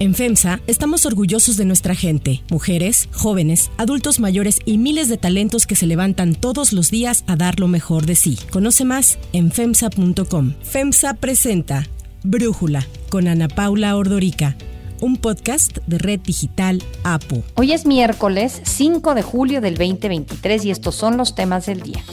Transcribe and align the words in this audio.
En 0.00 0.14
FEMSA 0.14 0.60
estamos 0.66 1.04
orgullosos 1.04 1.58
de 1.58 1.66
nuestra 1.66 1.94
gente, 1.94 2.42
mujeres, 2.50 3.10
jóvenes, 3.12 3.70
adultos 3.76 4.18
mayores 4.18 4.60
y 4.64 4.78
miles 4.78 5.10
de 5.10 5.18
talentos 5.18 5.66
que 5.66 5.76
se 5.76 5.86
levantan 5.86 6.34
todos 6.34 6.72
los 6.72 6.90
días 6.90 7.22
a 7.26 7.36
dar 7.36 7.60
lo 7.60 7.68
mejor 7.68 8.06
de 8.06 8.14
sí. 8.14 8.38
Conoce 8.50 8.86
más 8.86 9.18
en 9.34 9.52
FEMSA.com. 9.52 10.54
FEMSA 10.62 11.12
presenta 11.14 11.86
Brújula 12.22 12.86
con 13.10 13.28
Ana 13.28 13.48
Paula 13.48 13.94
Ordorica 13.94 14.56
un 15.02 15.16
podcast 15.16 15.78
de 15.86 15.98
Red 15.98 16.20
Digital 16.20 16.82
APO. 17.04 17.42
Hoy 17.54 17.72
es 17.72 17.86
miércoles 17.86 18.60
5 18.64 19.14
de 19.14 19.22
julio 19.22 19.60
del 19.60 19.76
2023 19.76 20.64
y 20.66 20.70
estos 20.70 20.94
son 20.94 21.16
los 21.16 21.34
temas 21.34 21.66
del 21.66 21.80
día. 21.80 22.04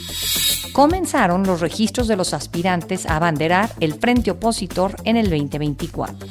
Comenzaron 0.71 1.43
los 1.43 1.59
registros 1.59 2.07
de 2.07 2.15
los 2.15 2.33
aspirantes 2.33 3.05
a 3.05 3.17
abanderar 3.17 3.71
el 3.79 3.93
frente 3.95 4.31
opositor 4.31 4.95
en 5.04 5.17
el 5.17 5.29
2024. 5.29 6.27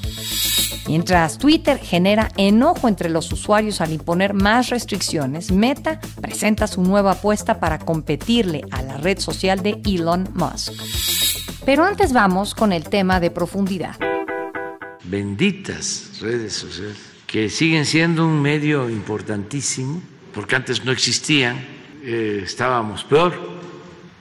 Mientras 0.86 1.38
Twitter 1.38 1.78
genera 1.78 2.30
enojo 2.36 2.88
entre 2.88 3.08
los 3.08 3.32
usuarios 3.32 3.80
al 3.80 3.92
imponer 3.92 4.34
más 4.34 4.70
restricciones, 4.70 5.50
Meta 5.50 6.00
presenta 6.20 6.66
su 6.66 6.82
nueva 6.82 7.12
apuesta 7.12 7.58
para 7.58 7.78
competirle 7.78 8.62
a 8.70 8.82
la 8.82 8.96
red 8.96 9.18
social 9.18 9.62
de 9.62 9.80
Elon 9.84 10.28
Musk. 10.34 10.72
Pero 11.64 11.84
antes 11.84 12.12
vamos 12.12 12.54
con 12.54 12.72
el 12.72 12.84
tema 12.84 13.18
de 13.20 13.30
profundidad 13.30 13.96
benditas 15.10 16.18
redes 16.20 16.52
sociales, 16.52 16.96
que 17.26 17.48
siguen 17.48 17.86
siendo 17.86 18.26
un 18.26 18.40
medio 18.40 18.90
importantísimo, 18.90 20.02
porque 20.32 20.56
antes 20.56 20.84
no 20.84 20.92
existían, 20.92 21.56
eh, 22.02 22.42
estábamos 22.44 23.04
peor, 23.04 23.34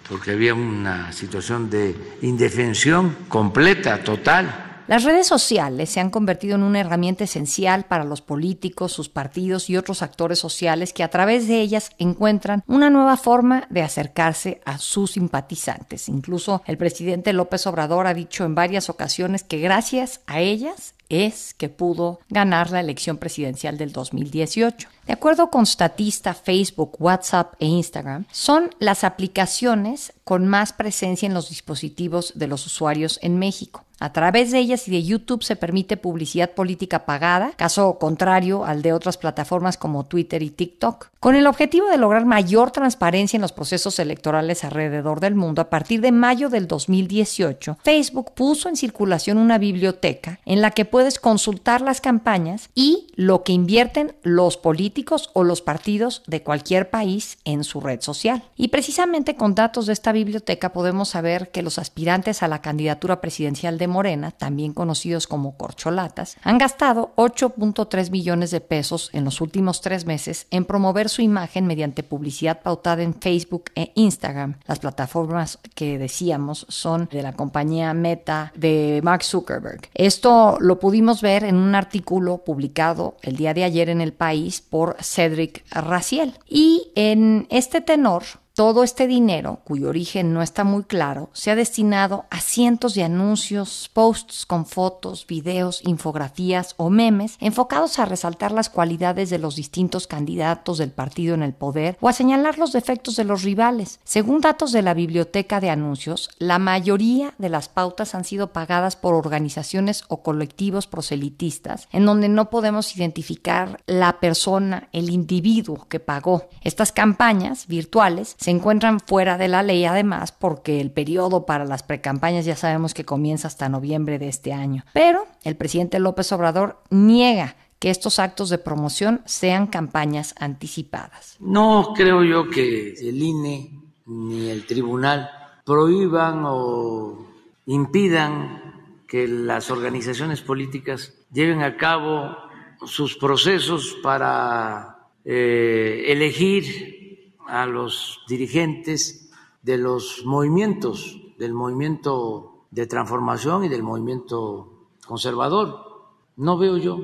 porque 0.07 0.31
había 0.31 0.53
una 0.53 1.11
situación 1.11 1.69
de 1.69 1.95
indefensión 2.21 3.15
completa, 3.27 4.03
total 4.03 4.64
las 4.87 5.03
redes 5.03 5.25
sociales 5.25 5.89
se 5.89 5.99
han 5.99 6.11
convertido 6.11 6.55
en 6.55 6.63
una 6.63 6.79
herramienta 6.79 7.23
esencial 7.23 7.85
para 7.85 8.03
los 8.03 8.21
políticos, 8.21 8.91
sus 8.91 9.09
partidos 9.09 9.69
y 9.69 9.77
otros 9.77 10.01
actores 10.01 10.37
sociales 10.37 10.93
que 10.93 11.03
a 11.03 11.09
través 11.09 11.47
de 11.47 11.59
ellas 11.59 11.89
encuentran 11.97 12.63
una 12.67 12.89
nueva 12.89 13.17
forma 13.17 13.67
de 13.69 13.81
acercarse 13.81 14.61
a 14.65 14.77
sus 14.77 15.11
simpatizantes. 15.11 16.07
Incluso 16.07 16.61
el 16.67 16.77
presidente 16.77 17.33
López 17.33 17.65
Obrador 17.65 18.05
ha 18.05 18.13
dicho 18.13 18.45
en 18.45 18.53
varias 18.53 18.89
ocasiones 18.89 19.43
que 19.43 19.59
gracias 19.59 20.21
a 20.27 20.39
ellas 20.39 20.93
es 21.09 21.53
que 21.53 21.69
pudo 21.69 22.19
ganar 22.29 22.71
la 22.71 22.79
elección 22.79 23.17
presidencial 23.17 23.77
del 23.77 23.91
2018. 23.91 24.89
De 25.05 25.13
acuerdo 25.13 25.49
con 25.49 25.65
Statista, 25.65 26.33
Facebook, 26.33 26.95
WhatsApp 26.99 27.53
e 27.59 27.65
Instagram, 27.65 28.25
son 28.31 28.71
las 28.79 29.03
aplicaciones 29.03 30.13
con 30.23 30.47
más 30.47 30.73
presencia 30.73 31.27
en 31.27 31.33
los 31.33 31.49
dispositivos 31.49 32.33
de 32.35 32.47
los 32.47 32.65
usuarios 32.65 33.19
en 33.21 33.37
México. 33.37 33.85
A 33.99 34.11
través 34.11 34.51
de 34.51 34.59
ellas 34.59 34.87
y 34.87 34.91
de 34.91 35.03
YouTube 35.03 35.43
se 35.43 35.55
permite 35.55 35.95
publicidad 35.95 36.51
política 36.51 37.05
pagada, 37.05 37.51
caso 37.55 37.97
contrario 37.97 38.65
al 38.65 38.81
de 38.81 38.91
otras 38.91 39.17
plataformas 39.17 39.77
como 39.77 40.03
Twitter 40.03 40.43
y 40.43 40.49
TikTok. 40.49 41.07
Con 41.19 41.35
el 41.35 41.47
objetivo 41.47 41.87
de 41.87 41.97
lograr 41.97 42.25
mayor 42.25 42.71
transparencia 42.71 43.37
en 43.37 43.41
los 43.41 43.53
procesos 43.53 43.97
electorales 43.99 44.63
alrededor 44.63 45.21
del 45.21 45.35
mundo, 45.35 45.61
a 45.61 45.69
partir 45.69 46.01
de 46.01 46.11
mayo 46.11 46.49
del 46.49 46.67
2018, 46.67 47.77
Facebook 47.83 48.33
puso 48.33 48.67
en 48.67 48.75
circulación 48.75 49.37
una 49.37 49.57
biblioteca 49.57 50.39
en 50.45 50.61
la 50.61 50.71
que 50.71 50.83
puedes 50.95 51.19
consultar 51.19 51.81
las 51.81 51.99
campañas 51.99 52.69
y 52.73 53.07
lo 53.15 53.43
que 53.43 53.51
invierten 53.51 54.15
los 54.23 54.55
políticos 54.55 55.29
o 55.33 55.43
los 55.43 55.61
partidos 55.61 56.23
de 56.25 56.41
cualquier 56.41 56.89
país 56.89 57.37
en 57.43 57.65
su 57.65 57.81
red 57.81 57.99
social. 57.99 58.43
Y 58.55 58.69
precisamente 58.69 59.35
con 59.35 59.55
datos 59.55 59.87
de 59.87 59.91
esta 59.91 60.13
biblioteca 60.13 60.71
podemos 60.71 61.09
saber 61.09 61.51
que 61.51 61.63
los 61.63 61.79
aspirantes 61.79 62.43
a 62.43 62.47
la 62.47 62.61
candidatura 62.61 63.19
presidencial 63.19 63.77
de 63.77 63.89
Morena, 63.89 64.31
también 64.31 64.71
conocidos 64.71 65.27
como 65.27 65.57
corcholatas, 65.57 66.37
han 66.43 66.59
gastado 66.59 67.11
8.3 67.17 68.09
millones 68.09 68.51
de 68.51 68.61
pesos 68.61 69.09
en 69.11 69.25
los 69.25 69.41
últimos 69.41 69.81
tres 69.81 70.05
meses 70.05 70.47
en 70.49 70.63
promover 70.63 71.09
su 71.09 71.21
imagen 71.21 71.67
mediante 71.67 72.03
publicidad 72.03 72.61
pautada 72.61 73.03
en 73.03 73.15
Facebook 73.15 73.65
e 73.75 73.91
Instagram. 73.95 74.59
Las 74.65 74.79
plataformas 74.79 75.59
que 75.75 75.97
decíamos 75.97 76.65
son 76.69 77.09
de 77.11 77.21
la 77.21 77.33
compañía 77.33 77.93
Meta 77.93 78.53
de 78.55 79.01
Mark 79.03 79.25
Zuckerberg. 79.25 79.89
Esto 79.93 80.57
lo 80.61 80.79
pudimos 80.85 81.23
ver 81.23 81.43
en 81.43 81.55
un 81.55 81.73
artículo 81.73 82.43
publicado 82.45 83.17
el 83.23 83.37
día 83.37 83.55
de 83.55 83.63
ayer 83.63 83.89
en 83.89 84.01
El 84.01 84.13
País 84.13 84.61
por 84.61 84.97
Cedric 85.01 85.65
Raciel. 85.71 86.35
Y 86.47 86.91
en 86.93 87.47
este 87.49 87.81
tenor, 87.81 88.21
todo 88.55 88.85
este 88.85 89.05
dinero, 89.05 89.59
cuyo 89.65 89.89
origen 89.89 90.33
no 90.33 90.41
está 90.41 90.63
muy 90.63 90.85
claro, 90.85 91.29
se 91.33 91.51
ha 91.51 91.55
destinado 91.55 92.23
a 92.29 92.39
cientos 92.39 92.95
de 92.95 93.03
anuncios, 93.03 93.91
posts 93.91 94.45
con 94.45 94.65
fotos, 94.65 95.27
videos, 95.27 95.81
infografías 95.83 96.73
o 96.77 96.89
memes 96.89 97.35
enfocados 97.41 97.99
a 97.99 98.05
resaltar 98.05 98.53
las 98.53 98.69
cualidades 98.69 99.29
de 99.29 99.39
los 99.39 99.57
distintos 99.57 100.07
candidatos 100.07 100.77
del 100.77 100.91
partido 100.91 101.35
en 101.35 101.43
el 101.43 101.53
poder 101.53 101.97
o 101.99 102.07
a 102.07 102.13
señalar 102.13 102.57
los 102.57 102.71
defectos 102.71 103.17
de 103.17 103.25
los 103.25 103.43
rivales. 103.43 103.99
Según 104.05 104.39
datos 104.39 104.71
de 104.71 104.81
la 104.81 104.93
biblioteca 104.93 105.59
de 105.59 105.69
anuncios, 105.69 106.29
la 106.39 106.57
mayoría 106.57 107.33
de 107.37 107.49
las 107.49 107.67
pautas 107.67 108.15
han 108.15 108.23
sido 108.23 108.53
pagadas 108.53 108.95
por 108.95 109.15
organizaciones 109.15 110.05
o 110.07 110.23
colectivos 110.23 110.87
proselitistas, 110.87 111.89
en 111.91 112.05
donde 112.05 112.29
no 112.29 112.49
podemos 112.49 112.95
identificar 112.95 113.81
la 113.85 114.21
persona, 114.21 114.87
el 114.93 115.09
individuo 115.09 115.87
que 115.89 115.99
pagó. 115.99 116.47
Estas 116.61 116.93
campañas 116.93 117.67
virtuales 117.67 118.37
se 118.45 118.51
encuentran 118.51 118.99
fuera 118.99 119.39
de 119.39 119.47
la 119.47 119.63
ley 119.63 119.85
además 119.85 120.31
porque 120.31 120.79
el 120.79 120.91
periodo 120.91 121.47
para 121.47 121.65
las 121.65 121.81
precampañas 121.81 122.45
ya 122.45 122.55
sabemos 122.55 122.93
que 122.93 123.03
comienza 123.03 123.47
hasta 123.47 123.69
noviembre 123.69 124.19
de 124.19 124.27
este 124.27 124.53
año. 124.53 124.85
Pero 124.93 125.25
el 125.43 125.55
presidente 125.55 125.97
López 125.97 126.31
Obrador 126.31 126.77
niega 126.91 127.55
que 127.79 127.89
estos 127.89 128.19
actos 128.19 128.51
de 128.51 128.59
promoción 128.59 129.23
sean 129.25 129.65
campañas 129.65 130.35
anticipadas. 130.37 131.37
No 131.39 131.93
creo 131.95 132.23
yo 132.23 132.47
que 132.51 132.93
el 132.93 133.19
INE 133.19 133.79
ni 134.05 134.51
el 134.51 134.67
tribunal 134.67 135.27
prohíban 135.65 136.43
o 136.45 137.25
impidan 137.65 138.61
que 139.07 139.27
las 139.27 139.71
organizaciones 139.71 140.41
políticas 140.41 141.15
lleven 141.33 141.63
a 141.63 141.77
cabo 141.77 142.37
sus 142.85 143.17
procesos 143.17 143.97
para 144.03 144.99
eh, 145.25 146.03
elegir 146.09 147.04
a 147.47 147.65
los 147.65 148.21
dirigentes 148.27 149.31
de 149.61 149.77
los 149.77 150.23
movimientos, 150.25 151.21
del 151.37 151.53
movimiento 151.53 152.65
de 152.71 152.87
transformación 152.87 153.63
y 153.63 153.69
del 153.69 153.83
movimiento 153.83 154.89
conservador. 155.05 156.05
No 156.35 156.57
veo 156.57 156.77
yo 156.77 156.99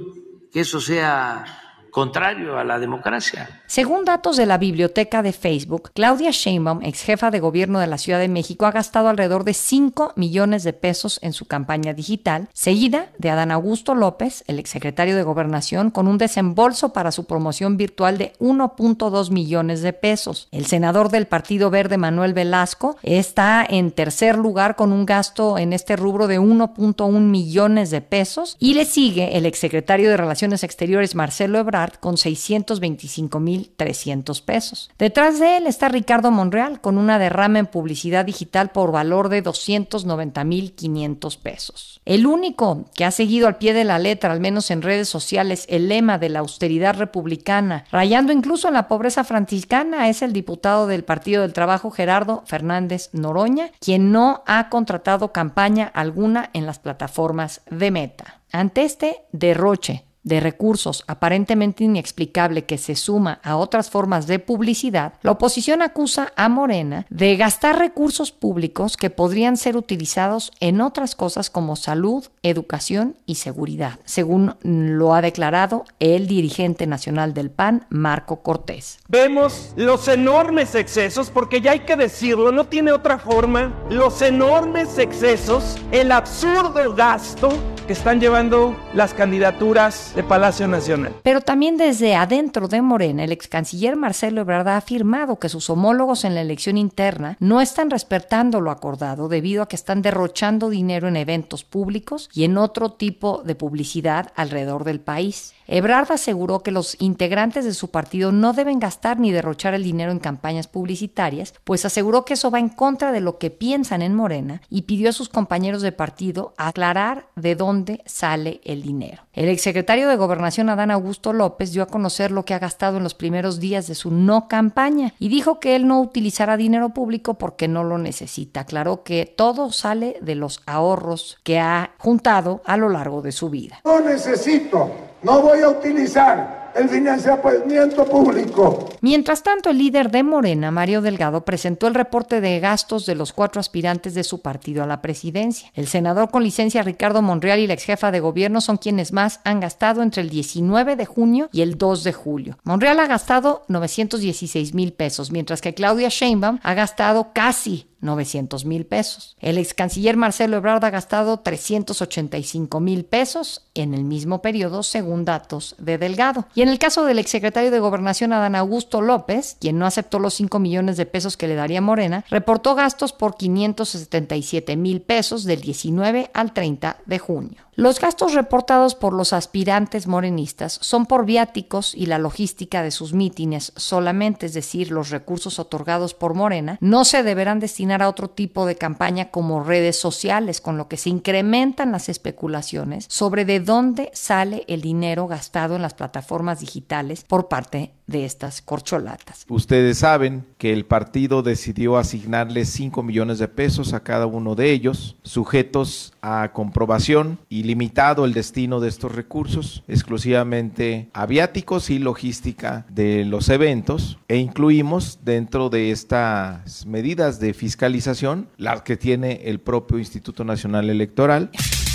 que 0.51 0.61
eso 0.61 0.79
sea 0.81 1.45
contrario 1.91 2.57
a 2.57 2.63
la 2.63 2.79
democracia. 2.79 3.61
Según 3.67 4.05
datos 4.05 4.37
de 4.37 4.45
la 4.45 4.57
biblioteca 4.57 5.21
de 5.21 5.33
Facebook, 5.33 5.91
Claudia 5.93 6.31
Sheinbaum, 6.31 6.81
ex 6.83 7.03
jefa 7.03 7.31
de 7.31 7.39
gobierno 7.39 7.79
de 7.79 7.87
la 7.87 7.97
Ciudad 7.97 8.19
de 8.19 8.27
México, 8.27 8.65
ha 8.65 8.71
gastado 8.71 9.09
alrededor 9.09 9.43
de 9.43 9.53
5 9.53 10.13
millones 10.15 10.63
de 10.63 10.73
pesos 10.73 11.19
en 11.21 11.33
su 11.33 11.45
campaña 11.45 11.93
digital, 11.93 12.47
seguida 12.53 13.09
de 13.17 13.29
Adán 13.29 13.51
Augusto 13.51 13.93
López, 13.93 14.43
el 14.47 14.59
exsecretario 14.59 15.15
de 15.15 15.23
Gobernación, 15.23 15.91
con 15.91 16.07
un 16.07 16.17
desembolso 16.17 16.93
para 16.93 17.11
su 17.11 17.25
promoción 17.25 17.77
virtual 17.77 18.17
de 18.17 18.33
1.2 18.39 19.31
millones 19.31 19.81
de 19.81 19.93
pesos. 19.93 20.47
El 20.51 20.65
senador 20.65 21.09
del 21.09 21.27
Partido 21.27 21.69
Verde, 21.69 21.97
Manuel 21.97 22.33
Velasco, 22.33 22.97
está 23.03 23.65
en 23.67 23.91
tercer 23.91 24.37
lugar 24.37 24.75
con 24.75 24.91
un 24.91 25.05
gasto 25.05 25.57
en 25.57 25.73
este 25.73 25.95
rubro 25.95 26.27
de 26.27 26.39
1.1 26.39 27.19
millones 27.19 27.89
de 27.89 28.01
pesos 28.01 28.55
y 28.59 28.73
le 28.73 28.85
sigue 28.85 29.37
el 29.37 29.45
exsecretario 29.45 30.09
de 30.09 30.17
Relaciones 30.17 30.63
Exteriores, 30.63 31.15
Marcelo 31.15 31.59
Ebrard, 31.59 31.80
con 31.89 32.15
625.300 32.15 34.43
pesos. 34.43 34.89
Detrás 34.97 35.39
de 35.39 35.57
él 35.57 35.67
está 35.67 35.89
Ricardo 35.89 36.31
Monreal 36.31 36.81
con 36.81 36.97
una 36.97 37.19
derrama 37.19 37.59
en 37.59 37.67
publicidad 37.67 38.25
digital 38.25 38.71
por 38.71 38.91
valor 38.91 39.29
de 39.29 39.43
290.500 39.43 41.37
pesos. 41.39 42.01
El 42.05 42.25
único 42.25 42.85
que 42.95 43.05
ha 43.05 43.11
seguido 43.11 43.47
al 43.47 43.57
pie 43.57 43.73
de 43.73 43.83
la 43.83 43.99
letra, 43.99 44.31
al 44.31 44.39
menos 44.39 44.71
en 44.71 44.81
redes 44.81 45.09
sociales, 45.09 45.65
el 45.69 45.89
lema 45.89 46.17
de 46.17 46.29
la 46.29 46.39
austeridad 46.39 46.95
republicana, 46.95 47.85
rayando 47.91 48.33
incluso 48.33 48.67
en 48.67 48.73
la 48.73 48.87
pobreza 48.87 49.23
franciscana, 49.23 50.09
es 50.09 50.21
el 50.21 50.33
diputado 50.33 50.87
del 50.87 51.03
Partido 51.03 51.41
del 51.41 51.53
Trabajo 51.53 51.91
Gerardo 51.91 52.43
Fernández 52.45 53.09
Noroña, 53.13 53.71
quien 53.79 54.11
no 54.11 54.43
ha 54.45 54.69
contratado 54.69 55.31
campaña 55.31 55.91
alguna 55.93 56.49
en 56.53 56.65
las 56.65 56.79
plataformas 56.79 57.61
de 57.69 57.91
Meta. 57.91 58.41
Ante 58.51 58.83
este 58.83 59.23
derroche 59.31 60.05
de 60.23 60.39
recursos 60.39 61.03
aparentemente 61.07 61.83
inexplicable 61.83 62.65
que 62.65 62.77
se 62.77 62.95
suma 62.95 63.39
a 63.43 63.55
otras 63.55 63.89
formas 63.89 64.27
de 64.27 64.39
publicidad, 64.39 65.13
la 65.21 65.31
oposición 65.31 65.81
acusa 65.81 66.31
a 66.35 66.49
Morena 66.49 67.05
de 67.09 67.35
gastar 67.37 67.79
recursos 67.79 68.31
públicos 68.31 68.97
que 68.97 69.09
podrían 69.09 69.57
ser 69.57 69.77
utilizados 69.77 70.51
en 70.59 70.81
otras 70.81 71.15
cosas 71.15 71.49
como 71.49 71.75
salud, 71.75 72.25
educación 72.43 73.15
y 73.25 73.35
seguridad, 73.35 73.99
según 74.05 74.55
lo 74.63 75.13
ha 75.13 75.21
declarado 75.21 75.85
el 75.99 76.27
dirigente 76.27 76.87
nacional 76.87 77.33
del 77.33 77.49
PAN, 77.49 77.85
Marco 77.89 78.41
Cortés. 78.41 78.99
Vemos 79.07 79.73
los 79.75 80.07
enormes 80.07 80.75
excesos, 80.75 81.29
porque 81.29 81.61
ya 81.61 81.71
hay 81.71 81.81
que 81.81 81.95
decirlo, 81.95 82.51
no 82.51 82.65
tiene 82.65 82.91
otra 82.91 83.17
forma, 83.17 83.73
los 83.89 84.21
enormes 84.21 84.97
excesos, 84.97 85.77
el 85.91 86.11
absurdo 86.11 86.93
gasto 86.95 87.49
están 87.91 88.19
llevando 88.19 88.75
las 88.93 89.13
candidaturas 89.13 90.13
de 90.15 90.23
Palacio 90.23 90.67
Nacional. 90.67 91.13
Pero 91.23 91.41
también 91.41 91.77
desde 91.77 92.15
adentro 92.15 92.67
de 92.67 92.81
Morena, 92.81 93.23
el 93.23 93.31
ex 93.31 93.47
canciller 93.47 93.95
Marcelo 93.95 94.41
Ebrard 94.41 94.67
ha 94.69 94.77
afirmado 94.77 95.39
que 95.39 95.49
sus 95.49 95.69
homólogos 95.69 96.23
en 96.23 96.35
la 96.35 96.41
elección 96.41 96.77
interna 96.77 97.37
no 97.39 97.61
están 97.61 97.89
respetando 97.89 98.61
lo 98.61 98.71
acordado 98.71 99.27
debido 99.27 99.63
a 99.63 99.67
que 99.67 99.75
están 99.75 100.01
derrochando 100.01 100.69
dinero 100.69 101.07
en 101.07 101.17
eventos 101.17 101.63
públicos 101.63 102.29
y 102.33 102.45
en 102.45 102.57
otro 102.57 102.93
tipo 102.93 103.43
de 103.43 103.55
publicidad 103.55 104.31
alrededor 104.35 104.83
del 104.83 105.01
país. 105.01 105.53
Ebrard 105.67 106.11
aseguró 106.11 106.63
que 106.63 106.71
los 106.71 106.97
integrantes 106.99 107.63
de 107.63 107.73
su 107.73 107.91
partido 107.91 108.33
no 108.33 108.51
deben 108.51 108.79
gastar 108.79 109.19
ni 109.19 109.31
derrochar 109.31 109.73
el 109.73 109.83
dinero 109.83 110.11
en 110.11 110.19
campañas 110.19 110.67
publicitarias, 110.67 111.53
pues 111.63 111.85
aseguró 111.85 112.25
que 112.25 112.33
eso 112.33 112.51
va 112.51 112.59
en 112.59 112.67
contra 112.67 113.13
de 113.13 113.21
lo 113.21 113.37
que 113.37 113.51
piensan 113.51 114.01
en 114.01 114.13
Morena 114.13 114.61
y 114.69 114.81
pidió 114.81 115.09
a 115.09 115.13
sus 115.13 115.29
compañeros 115.29 115.81
de 115.81 115.93
partido 115.93 116.53
aclarar 116.57 117.27
de 117.35 117.55
dónde 117.55 117.80
sale 118.05 118.61
el 118.63 118.81
dinero. 118.81 119.23
El 119.33 119.49
exsecretario 119.49 120.07
de 120.09 120.15
Gobernación 120.15 120.69
Adán 120.69 120.91
Augusto 120.91 121.33
López 121.33 121.71
dio 121.71 121.83
a 121.83 121.87
conocer 121.87 122.31
lo 122.31 122.45
que 122.45 122.53
ha 122.53 122.59
gastado 122.59 122.97
en 122.97 123.03
los 123.03 123.13
primeros 123.13 123.59
días 123.59 123.87
de 123.87 123.95
su 123.95 124.11
no 124.11 124.47
campaña 124.47 125.13
y 125.19 125.29
dijo 125.29 125.59
que 125.59 125.75
él 125.75 125.87
no 125.87 126.01
utilizará 126.01 126.57
dinero 126.57 126.89
público 126.89 127.35
porque 127.35 127.67
no 127.67 127.83
lo 127.83 127.97
necesita. 127.97 128.61
Aclaró 128.61 129.03
que 129.03 129.25
todo 129.25 129.71
sale 129.71 130.17
de 130.21 130.35
los 130.35 130.61
ahorros 130.65 131.39
que 131.43 131.59
ha 131.59 131.91
juntado 131.97 132.61
a 132.65 132.77
lo 132.77 132.89
largo 132.89 133.21
de 133.21 133.31
su 133.31 133.49
vida. 133.49 133.81
No 133.85 133.99
necesito 134.01 134.91
no 135.23 135.41
voy 135.41 135.59
a 135.61 135.69
utilizar 135.69 136.60
el 136.75 136.89
financiamiento 136.89 138.05
público. 138.05 138.89
Mientras 139.01 139.43
tanto, 139.43 139.69
el 139.69 139.77
líder 139.77 140.11
de 140.11 140.23
Morena, 140.23 140.71
Mario 140.71 141.01
Delgado, 141.01 141.45
presentó 141.45 141.87
el 141.87 141.93
reporte 141.93 142.41
de 142.41 142.59
gastos 142.59 143.05
de 143.05 143.15
los 143.15 143.33
cuatro 143.33 143.59
aspirantes 143.59 144.13
de 144.13 144.23
su 144.23 144.41
partido 144.41 144.83
a 144.83 144.87
la 144.87 145.01
presidencia. 145.01 145.71
El 145.73 145.87
senador 145.87 146.29
con 146.29 146.43
licencia 146.43 146.83
Ricardo 146.83 147.21
Monreal 147.21 147.59
y 147.59 147.67
la 147.67 147.73
ex 147.73 147.83
jefa 147.83 148.11
de 148.11 148.19
gobierno 148.19 148.61
son 148.61 148.77
quienes 148.77 149.13
más 149.13 149.39
han 149.43 149.59
gastado 149.59 150.01
entre 150.01 150.21
el 150.21 150.29
19 150.29 150.95
de 150.95 151.05
junio 151.05 151.49
y 151.51 151.61
el 151.61 151.77
2 151.77 152.03
de 152.03 152.13
julio. 152.13 152.57
Monreal 152.63 152.99
ha 152.99 153.07
gastado 153.07 153.63
916 153.67 154.73
mil 154.73 154.93
pesos, 154.93 155.31
mientras 155.31 155.61
que 155.61 155.73
Claudia 155.73 156.09
Sheinbaum 156.09 156.59
ha 156.63 156.73
gastado 156.73 157.31
casi 157.33 157.90
900 158.01 158.65
mil 158.65 158.85
pesos. 158.85 159.35
El 159.39 159.57
ex 159.57 159.73
canciller 159.73 160.17
Marcelo 160.17 160.57
Ebrard 160.57 160.83
ha 160.83 160.89
gastado 160.89 161.39
385 161.39 162.79
mil 162.79 163.05
pesos 163.05 163.65
en 163.73 163.93
el 163.93 164.03
mismo 164.03 164.41
periodo, 164.41 164.83
según 164.83 165.25
datos 165.25 165.75
de 165.77 165.97
Delgado. 165.97 166.47
Y 166.55 166.61
en 166.61 166.69
el 166.69 166.79
caso 166.79 167.05
del 167.05 167.19
exsecretario 167.19 167.71
de 167.71 167.79
Gobernación 167.79 168.33
Adán 168.33 168.55
Augusto 168.55 169.01
López, 169.01 169.57
quien 169.59 169.79
no 169.79 169.85
aceptó 169.85 170.19
los 170.19 170.33
5 170.33 170.59
millones 170.59 170.97
de 170.97 171.05
pesos 171.05 171.37
que 171.37 171.47
le 171.47 171.55
daría 171.55 171.81
Morena, 171.81 172.25
reportó 172.29 172.75
gastos 172.75 173.13
por 173.13 173.37
577 173.37 174.75
mil 174.75 175.01
pesos 175.01 175.43
del 175.43 175.61
19 175.61 176.31
al 176.33 176.53
30 176.53 176.97
de 177.05 177.19
junio. 177.19 177.70
Los 177.81 177.99
gastos 177.99 178.35
reportados 178.35 178.93
por 178.93 179.11
los 179.11 179.33
aspirantes 179.33 180.05
morenistas 180.05 180.77
son 180.83 181.07
por 181.07 181.25
viáticos 181.25 181.95
y 181.95 182.05
la 182.05 182.19
logística 182.19 182.83
de 182.83 182.91
sus 182.91 183.13
mítines 183.13 183.73
solamente, 183.75 184.45
es 184.45 184.53
decir, 184.53 184.91
los 184.91 185.09
recursos 185.09 185.57
otorgados 185.57 186.13
por 186.13 186.35
Morena, 186.35 186.77
no 186.79 187.05
se 187.05 187.23
deberán 187.23 187.59
destinar 187.59 188.03
a 188.03 188.09
otro 188.09 188.29
tipo 188.29 188.67
de 188.67 188.75
campaña 188.75 189.31
como 189.31 189.63
redes 189.63 189.97
sociales, 189.99 190.61
con 190.61 190.77
lo 190.77 190.87
que 190.87 190.97
se 190.97 191.09
incrementan 191.09 191.91
las 191.91 192.07
especulaciones 192.07 193.07
sobre 193.09 193.45
de 193.45 193.59
dónde 193.59 194.11
sale 194.13 194.63
el 194.67 194.81
dinero 194.81 195.25
gastado 195.25 195.75
en 195.75 195.81
las 195.81 195.95
plataformas 195.95 196.59
digitales 196.59 197.25
por 197.27 197.47
parte 197.47 197.93
de 198.05 198.25
estas 198.25 198.61
corcholatas. 198.61 199.45
Ustedes 199.47 199.99
saben 199.99 200.45
que 200.57 200.73
el 200.73 200.85
partido 200.85 201.41
decidió 201.41 201.97
asignarle 201.97 202.65
5 202.65 203.01
millones 203.01 203.39
de 203.39 203.47
pesos 203.47 203.93
a 203.93 204.03
cada 204.03 204.27
uno 204.27 204.53
de 204.53 204.71
ellos, 204.71 205.15
sujetos 205.23 206.13
a 206.21 206.51
comprobación 206.53 207.39
y 207.49 207.63
limitado 207.71 208.25
el 208.25 208.33
destino 208.33 208.81
de 208.81 208.89
estos 208.89 209.15
recursos 209.15 209.81
exclusivamente 209.87 211.09
a 211.13 211.25
viáticos 211.25 211.89
y 211.89 211.99
logística 211.99 212.85
de 212.89 213.23
los 213.23 213.47
eventos 213.47 214.19
e 214.27 214.35
incluimos 214.35 215.19
dentro 215.23 215.69
de 215.69 215.91
estas 215.91 216.85
medidas 216.85 217.39
de 217.39 217.53
fiscalización 217.53 218.49
las 218.57 218.81
que 218.81 218.97
tiene 218.97 219.43
el 219.45 219.61
propio 219.61 219.99
Instituto 219.99 220.43
Nacional 220.43 220.89
Electoral. 220.89 221.49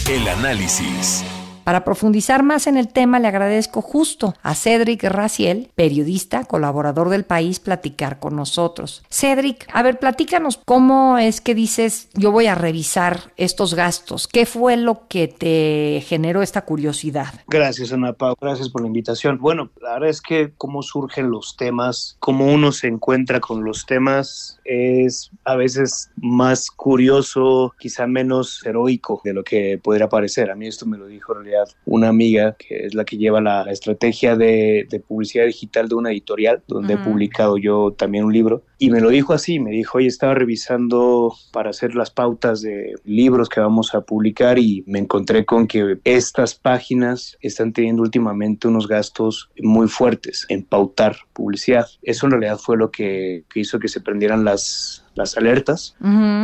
El 0.08 0.26
análisis. 0.26 1.22
Para 1.66 1.82
profundizar 1.82 2.44
más 2.44 2.68
en 2.68 2.76
el 2.76 2.86
tema, 2.86 3.18
le 3.18 3.26
agradezco 3.26 3.82
justo 3.82 4.34
a 4.44 4.54
Cedric 4.54 5.02
Raciel, 5.02 5.68
periodista, 5.74 6.44
colaborador 6.44 7.08
del 7.08 7.24
país, 7.24 7.58
platicar 7.58 8.20
con 8.20 8.36
nosotros. 8.36 9.02
Cedric, 9.10 9.66
a 9.72 9.82
ver, 9.82 9.98
platícanos 9.98 10.60
cómo 10.64 11.18
es 11.18 11.40
que 11.40 11.56
dices, 11.56 12.08
yo 12.14 12.30
voy 12.30 12.46
a 12.46 12.54
revisar 12.54 13.32
estos 13.36 13.74
gastos. 13.74 14.28
¿Qué 14.28 14.46
fue 14.46 14.76
lo 14.76 15.08
que 15.08 15.26
te 15.26 16.04
generó 16.06 16.40
esta 16.40 16.64
curiosidad? 16.64 17.34
Gracias, 17.48 17.92
Ana 17.92 18.12
Pau. 18.12 18.36
Gracias 18.40 18.68
por 18.68 18.82
la 18.82 18.86
invitación. 18.86 19.38
Bueno, 19.40 19.70
la 19.82 19.94
verdad 19.94 20.10
es 20.10 20.22
que 20.22 20.52
cómo 20.56 20.84
surgen 20.84 21.32
los 21.32 21.56
temas, 21.56 22.16
cómo 22.20 22.46
uno 22.46 22.70
se 22.70 22.86
encuentra 22.86 23.40
con 23.40 23.64
los 23.64 23.86
temas, 23.86 24.60
es 24.64 25.32
a 25.42 25.56
veces 25.56 26.10
más 26.14 26.70
curioso, 26.70 27.74
quizá 27.76 28.06
menos 28.06 28.64
heroico 28.64 29.20
de 29.24 29.34
lo 29.34 29.42
que 29.42 29.80
podría 29.82 30.08
parecer. 30.08 30.48
A 30.52 30.54
mí 30.54 30.68
esto 30.68 30.86
me 30.86 30.96
lo 30.96 31.08
dijo 31.08 31.32
en 31.32 31.38
realidad 31.40 31.55
una 31.84 32.08
amiga 32.08 32.56
que 32.58 32.86
es 32.86 32.94
la 32.94 33.04
que 33.04 33.16
lleva 33.16 33.40
la 33.40 33.62
estrategia 33.70 34.36
de, 34.36 34.86
publicidad 35.06 35.46
digital 35.46 35.88
de 35.88 35.94
una 35.94 36.10
editorial 36.10 36.62
donde 36.66 36.94
he 36.94 36.98
publicado 36.98 37.58
yo 37.58 37.92
también 37.92 38.24
un 38.24 38.32
libro 38.32 38.62
y 38.78 38.90
me 38.90 39.00
lo 39.00 39.08
dijo 39.08 39.32
así, 39.32 39.58
me 39.58 39.70
dijo, 39.70 39.98
oye, 39.98 40.06
estaba 40.06 40.34
revisando 40.34 41.34
para 41.52 41.70
hacer 41.70 41.94
las 41.94 42.10
pautas 42.10 42.60
de 42.60 42.94
libros 43.04 43.48
que 43.48 43.60
vamos 43.60 43.94
a 43.94 44.02
publicar 44.02 44.58
y 44.58 44.84
me 44.86 44.98
encontré 44.98 45.46
con 45.46 45.66
que 45.66 45.98
estas 46.04 46.54
páginas 46.54 47.38
están 47.40 47.72
teniendo 47.72 48.02
últimamente 48.02 48.68
unos 48.68 48.86
gastos 48.86 49.48
muy 49.62 49.88
fuertes 49.88 50.44
en 50.48 50.62
pautar 50.62 51.16
publicidad. 51.32 51.86
Eso 52.02 52.26
en 52.26 52.32
realidad 52.32 52.58
fue 52.58 52.76
lo 52.76 52.90
que, 52.90 53.44
hizo 53.54 53.78
que 53.78 53.88
se 53.88 54.00
prendieran 54.00 54.44
las, 54.44 55.04
las 55.14 55.36
alertas, 55.38 55.96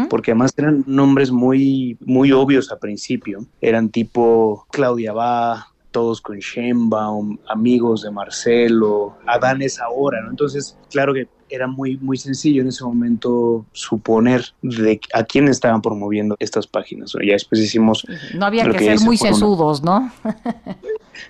porque 0.09 0.31
además 0.31 0.53
eran 0.57 0.85
nombres 0.87 1.31
muy, 1.31 1.99
muy 2.01 2.33
obvios 2.33 2.73
a 2.73 2.79
principio. 2.79 3.47
Eran 3.61 3.91
tipo 3.91 4.67
Claudia 4.71 5.13
Va, 5.13 5.72
todos 5.93 6.21
con 6.21 6.39
Sheinbaum, 6.39 7.39
amigos 7.49 8.03
de 8.03 8.11
Marcelo, 8.11 9.17
Adán 9.27 9.63
es 9.63 9.79
ahora, 9.79 10.21
¿no? 10.23 10.31
Entonces, 10.31 10.77
claro 10.91 11.15
que 11.15 11.29
era 11.53 11.67
muy, 11.67 11.99
muy 11.99 12.17
sencillo 12.17 12.63
en 12.63 12.69
ese 12.69 12.83
momento 12.83 13.67
suponer 13.73 14.43
de 14.63 14.99
a 15.13 15.23
quién 15.23 15.49
estaban 15.49 15.83
promoviendo 15.83 16.35
estas 16.39 16.67
páginas. 16.67 17.13
Ya 17.23 17.35
después 17.35 17.61
hicimos... 17.61 18.07
No 18.35 18.47
había 18.47 18.69
que, 18.71 18.79
ser 18.79 19.01
muy 19.01 19.19
sesudos, 19.19 19.83
¿no? 19.83 20.11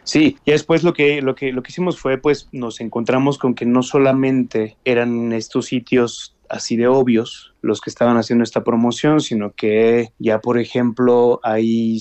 sí, 0.04 0.38
y 0.44 0.52
después 0.52 0.84
lo 0.84 0.94
que, 0.94 1.20
lo, 1.22 1.34
que, 1.34 1.52
lo 1.52 1.62
que 1.62 1.72
hicimos 1.72 1.98
fue, 1.98 2.18
pues, 2.18 2.48
nos 2.52 2.80
encontramos 2.80 3.36
con 3.36 3.54
que 3.54 3.66
no 3.66 3.82
solamente 3.82 4.76
eran 4.84 5.32
estos 5.32 5.66
sitios 5.66 6.36
así 6.48 6.76
de 6.76 6.86
obvios 6.86 7.54
los 7.62 7.80
que 7.80 7.90
estaban 7.90 8.16
haciendo 8.16 8.44
esta 8.44 8.62
promoción, 8.62 9.20
sino 9.20 9.52
que 9.52 10.12
ya, 10.18 10.40
por 10.40 10.58
ejemplo, 10.58 11.40
hay 11.42 12.00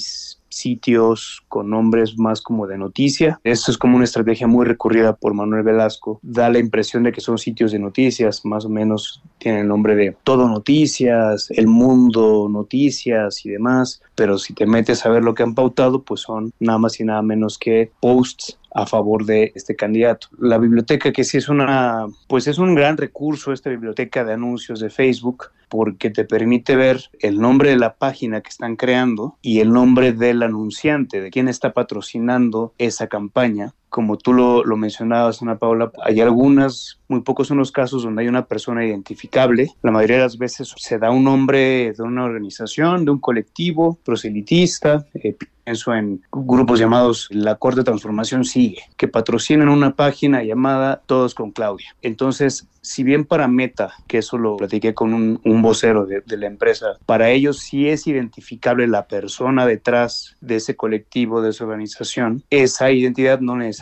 sitios 0.51 1.43
con 1.47 1.69
nombres 1.69 2.17
más 2.17 2.41
como 2.41 2.67
de 2.67 2.77
noticia. 2.77 3.39
Esto 3.43 3.71
es 3.71 3.77
como 3.77 3.95
una 3.95 4.05
estrategia 4.05 4.47
muy 4.47 4.65
recurrida 4.65 5.15
por 5.15 5.33
Manuel 5.33 5.63
Velasco. 5.63 6.19
Da 6.21 6.49
la 6.49 6.59
impresión 6.59 7.03
de 7.03 7.11
que 7.11 7.21
son 7.21 7.37
sitios 7.37 7.71
de 7.71 7.79
noticias, 7.79 8.45
más 8.45 8.65
o 8.65 8.69
menos 8.69 9.21
tienen 9.37 9.61
el 9.61 9.67
nombre 9.67 9.95
de 9.95 10.15
Todo 10.23 10.47
Noticias, 10.47 11.49
El 11.51 11.67
Mundo 11.67 12.47
Noticias 12.49 13.45
y 13.45 13.49
demás, 13.49 14.01
pero 14.15 14.37
si 14.37 14.53
te 14.53 14.65
metes 14.65 15.05
a 15.05 15.09
ver 15.09 15.23
lo 15.23 15.33
que 15.33 15.43
han 15.43 15.55
pautado, 15.55 16.03
pues 16.03 16.21
son 16.21 16.51
nada 16.59 16.77
más 16.77 16.99
y 16.99 17.03
nada 17.03 17.21
menos 17.21 17.57
que 17.57 17.91
posts 17.99 18.57
a 18.73 18.85
favor 18.85 19.25
de 19.25 19.51
este 19.55 19.75
candidato. 19.75 20.27
La 20.39 20.57
biblioteca 20.57 21.11
que 21.11 21.23
sí 21.23 21.37
es 21.37 21.49
una, 21.49 22.05
pues 22.27 22.47
es 22.47 22.57
un 22.57 22.75
gran 22.75 22.97
recurso 22.97 23.51
esta 23.51 23.69
biblioteca 23.69 24.23
de 24.23 24.33
anuncios 24.33 24.79
de 24.79 24.89
Facebook 24.89 25.51
porque 25.69 26.09
te 26.09 26.25
permite 26.25 26.75
ver 26.75 27.09
el 27.19 27.39
nombre 27.39 27.69
de 27.69 27.77
la 27.77 27.95
página 27.95 28.41
que 28.41 28.49
están 28.49 28.75
creando 28.75 29.37
y 29.41 29.61
el 29.61 29.71
nombre 29.71 30.11
del 30.11 30.43
anunciante, 30.43 31.21
de 31.21 31.29
quién 31.29 31.47
está 31.47 31.71
patrocinando 31.73 32.73
esa 32.77 33.07
campaña 33.07 33.73
como 33.91 34.17
tú 34.17 34.31
lo, 34.31 34.63
lo, 34.63 34.77
mencionabas, 34.77 35.41
Ana 35.41 35.57
Paula, 35.57 35.91
hay 36.05 36.21
algunas, 36.21 37.01
muy 37.09 37.19
pocos 37.19 37.49
son 37.49 37.57
los 37.57 37.73
casos 37.73 38.03
donde 38.03 38.21
hay 38.21 38.29
una 38.29 38.45
persona 38.45 38.85
identificable. 38.85 39.67
La 39.83 39.91
mayoría 39.91 40.15
de 40.15 40.23
las 40.23 40.37
veces 40.37 40.73
se 40.77 40.97
da 40.97 41.11
un 41.11 41.25
nombre 41.25 41.91
de 41.91 42.01
una 42.01 42.23
organización, 42.23 43.03
de 43.03 43.11
un 43.11 43.19
colectivo 43.19 43.99
proselitista. 44.05 45.05
Eh, 45.13 45.35
pienso 45.65 45.93
en 45.93 46.21
grupos 46.31 46.79
llamados 46.79 47.27
La 47.31 47.55
Corte 47.55 47.81
de 47.81 47.83
Transformación 47.83 48.45
Sigue, 48.45 48.81
que 48.95 49.09
patrocinan 49.09 49.67
una 49.67 49.93
página 49.93 50.41
llamada 50.41 51.01
Todos 51.05 51.35
con 51.35 51.51
Claudia. 51.51 51.93
Entonces, 52.01 52.67
si 52.81 53.03
bien 53.03 53.25
para 53.25 53.47
Meta, 53.47 53.93
que 54.07 54.19
eso 54.19 54.37
lo 54.37 54.57
platiqué 54.57 54.93
con 54.93 55.13
un, 55.13 55.39
un 55.43 55.61
vocero 55.61 56.05
de, 56.05 56.21
de, 56.21 56.37
la 56.37 56.47
empresa, 56.47 56.97
para 57.05 57.29
ellos 57.29 57.59
sí 57.59 57.87
es 57.87 58.07
identificable 58.07 58.87
la 58.87 59.07
persona 59.07 59.67
detrás 59.67 60.35
de 60.41 60.55
ese 60.55 60.75
colectivo, 60.75 61.41
de 61.41 61.51
esa 61.51 61.65
organización, 61.65 62.43
esa 62.49 62.91
identidad 62.91 63.39
no 63.39 63.55
necesariamente 63.55 63.80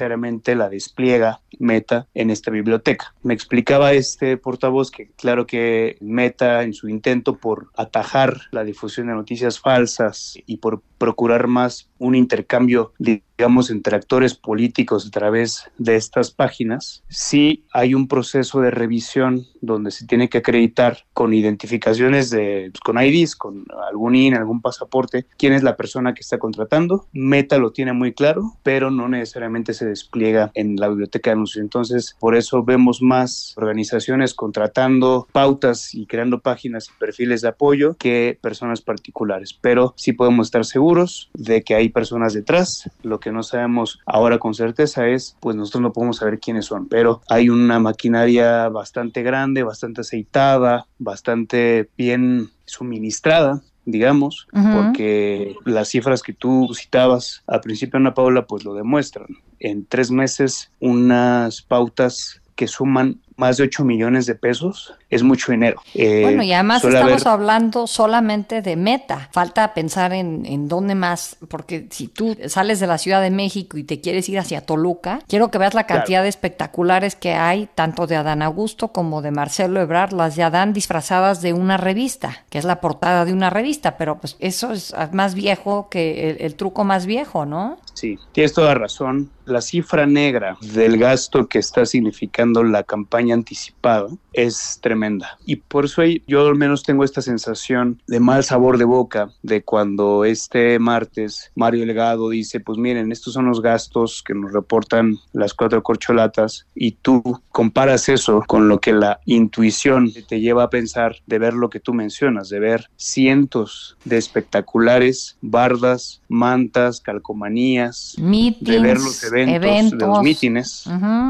la 0.56 0.70
despliega 0.70 1.42
Meta 1.60 2.08
en 2.14 2.30
esta 2.30 2.52
biblioteca. 2.52 3.14
Me 3.24 3.34
explicaba 3.34 3.94
este 3.94 4.38
portavoz 4.38 4.92
que 4.92 5.12
claro 5.18 5.46
que 5.46 5.98
Meta 6.00 6.64
en 6.64 6.74
su 6.74 6.88
intento 6.88 7.38
por 7.38 7.70
atajar 7.76 8.42
la 8.52 8.64
difusión 8.64 9.08
de 9.08 9.14
noticias 9.14 9.60
falsas 9.60 10.38
y 10.46 10.58
por 10.58 10.82
procurar 10.98 11.48
más 11.48 11.90
un 11.98 12.16
intercambio, 12.16 12.94
digamos, 13.40 13.72
entre 13.72 13.96
actores 13.96 14.36
políticos 14.36 15.08
a 15.08 15.12
través 15.12 15.72
de 15.78 15.96
estas 15.96 16.30
páginas, 16.30 17.04
sí 17.08 17.64
hay 17.72 17.94
un 17.94 18.10
proceso 18.10 18.60
de 18.60 18.70
revisión 18.70 19.46
donde 19.62 19.92
se 19.92 20.06
tiene 20.06 20.28
que 20.28 20.40
acreditar 20.40 21.06
con 21.14 21.34
identificaciones 21.34 22.30
de, 22.32 22.70
pues, 22.74 22.82
con 22.82 23.02
IDs, 23.02 23.38
con 23.38 23.66
algún 23.88 24.16
IN, 24.16 24.36
algún 24.36 24.62
pasaporte, 24.62 25.26
quién 25.38 25.54
es 25.54 25.64
la 25.64 25.78
persona 25.78 26.14
que 26.14 26.20
está 26.20 26.38
contratando. 26.38 27.08
Meta 27.14 27.58
lo 27.58 27.72
tiene 27.72 27.94
muy 27.94 28.12
claro, 28.12 28.58
pero 28.62 28.92
no 28.92 29.08
necesariamente 29.08 29.74
se 29.74 29.86
despliega 29.86 30.52
en 30.54 30.76
la 30.76 30.90
biblioteca 30.90 31.30
de 31.30 31.36
anuncios. 31.36 31.64
Entonces, 31.64 32.18
por 32.20 32.36
eso 32.36 32.64
vemos 32.64 33.02
más 33.02 33.54
organizaciones 33.56 34.34
contratando 34.34 35.30
pautas 35.32 35.96
y 35.96 36.08
creando 36.08 36.40
páginas 36.42 36.90
y 36.90 37.00
perfiles 37.00 37.40
de 37.42 37.48
apoyo 37.48 37.96
que 37.98 38.38
personas 38.42 38.82
particulares. 38.82 39.54
Pero 39.54 39.94
sí 39.96 40.12
podemos 40.12 40.48
estar 40.48 40.66
seguros 40.66 41.30
de 41.34 41.62
que 41.62 41.76
hay 41.76 41.88
personas 41.88 42.34
detrás. 42.34 42.90
Lo 43.02 43.22
que 43.22 43.29
no 43.32 43.44
sabemos 43.44 44.00
ahora 44.06 44.38
con 44.38 44.54
certeza 44.54 45.08
es, 45.08 45.36
pues 45.40 45.56
nosotros 45.56 45.82
no 45.82 45.94
podemos 45.94 46.18
saber 46.18 46.40
quiénes 46.40 46.66
son, 46.66 46.88
pero 46.88 47.22
hay 47.30 47.50
una 47.50 47.80
maquinaria 47.80 48.70
bastante 48.70 49.24
grande, 49.24 49.64
bastante 49.64 50.02
aceitada, 50.02 50.88
bastante 50.98 51.90
bien 51.98 52.50
suministrada 52.66 53.62
digamos, 53.86 54.48
porque 54.52 55.56
las 55.66 55.90
cifras 55.90 56.22
que 56.22 56.34
tú 56.34 56.70
citabas 56.76 57.44
al 57.48 57.62
principio, 57.62 57.98
Ana 57.98 58.14
Paula, 58.14 58.46
pues 58.46 58.64
lo 58.64 58.74
demuestran. 58.76 59.28
En 59.60 59.86
tres 59.86 60.12
meses, 60.12 60.72
unas 60.80 61.62
pautas 61.62 62.42
que 62.56 62.68
suman 62.68 63.20
más 63.40 63.58
de 63.58 63.64
8 63.64 63.84
millones 63.86 64.26
de 64.26 64.36
pesos 64.36 64.94
es 65.10 65.24
mucho 65.24 65.52
dinero. 65.52 65.82
Eh, 65.96 66.22
bueno, 66.24 66.44
y 66.44 66.54
además 66.54 66.84
estamos 66.84 67.26
hablando 67.26 67.88
solamente 67.88 68.62
de 68.62 68.76
meta. 68.76 69.30
Falta 69.32 69.74
pensar 69.74 70.14
en, 70.14 70.46
en 70.46 70.68
dónde 70.68 70.94
más, 70.94 71.38
porque 71.48 71.88
si 71.90 72.08
tú 72.08 72.38
sales 72.48 72.80
de 72.80 72.88
la 72.88 72.98
Ciudad 72.98 73.22
de 73.22 73.32
México 73.32 73.78
y 73.78 73.84
te 73.84 74.02
quieres 74.02 74.30
ir 74.30 74.38
hacia 74.38 74.66
Toluca, 74.66 75.20
quiero 75.28 75.50
que 75.50 75.58
veas 75.58 75.74
la 75.74 75.86
cantidad 75.86 76.22
de 76.22 76.30
espectaculares 76.30 77.16
que 77.16 77.34
hay, 77.34 77.70
tanto 77.74 78.06
de 78.06 78.18
Adán 78.18 78.42
Augusto 78.42 78.90
como 78.90 79.22
de 79.22 79.32
Marcelo 79.32 79.82
Ebrard, 79.82 80.14
las 80.14 80.36
de 80.36 80.44
Adán 80.44 80.74
disfrazadas 80.74 81.42
de 81.42 81.54
una 81.54 81.78
revista, 81.78 82.44
que 82.50 82.60
es 82.60 82.66
la 82.66 82.82
portada 82.82 83.26
de 83.26 83.34
una 83.34 83.50
revista, 83.50 83.98
pero 83.98 84.20
pues 84.20 84.36
eso 84.40 84.74
es 84.74 84.94
más 85.14 85.34
viejo 85.34 85.90
que 85.90 86.30
el, 86.30 86.42
el 86.42 86.56
truco 86.56 86.84
más 86.84 87.06
viejo, 87.06 87.46
¿no? 87.46 87.78
Sí, 87.94 88.18
tienes 88.32 88.54
toda 88.54 88.74
razón. 88.74 89.30
La 89.46 89.62
cifra 89.62 90.06
negra 90.06 90.58
del 90.62 90.98
gasto 90.98 91.48
que 91.48 91.60
está 91.60 91.86
significando 91.86 92.64
la 92.64 92.84
campaña 92.84 93.34
anticipada 93.34 94.08
es 94.34 94.80
tremenda. 94.82 95.38
Y 95.46 95.58
por 95.58 95.86
eso 95.86 96.04
yo 96.28 96.48
al 96.48 96.56
menos 96.56 96.84
tengo 96.84 97.04
esta 97.04 97.22
sensación 97.22 98.02
de 98.08 98.20
mal 98.20 98.44
sabor 98.44 98.78
de 98.78 98.86
boca 98.86 99.32
de 99.42 99.64
cuando 99.64 100.24
este 100.24 100.78
martes 100.80 101.52
Mario 101.56 101.86
Delgado 101.86 102.30
dice, 102.30 102.60
pues 102.60 102.78
miren, 102.78 103.12
estos 103.12 103.34
son 103.34 103.48
los 103.48 103.62
gastos 103.62 104.24
que 104.24 104.34
nos 104.34 104.54
reportan 104.54 105.18
las 105.34 105.54
cuatro 105.54 105.82
corcholatas 105.82 106.68
y 106.76 106.92
tú 106.92 107.42
comparas 107.50 108.08
eso 108.10 108.44
con 108.48 108.68
lo 108.68 108.80
que 108.80 108.94
la 108.94 109.20
intuición 109.26 110.12
te 110.28 110.40
lleva 110.40 110.64
a 110.64 110.70
pensar 110.70 111.16
de 111.26 111.40
ver 111.40 111.54
lo 111.54 111.70
que 111.70 111.80
tú 111.80 111.94
mencionas, 111.94 112.50
de 112.50 112.60
ver 112.60 112.90
cientos 112.98 113.98
de 114.06 114.18
espectaculares, 114.18 115.38
bardas, 115.42 116.22
mantas, 116.28 117.02
calcomanías, 117.02 117.89
de 118.18 118.80
ver 118.80 119.00
los 119.00 119.24
eventos, 119.24 120.00
de 120.00 120.06
los 120.06 120.22
mítines, 120.22 120.84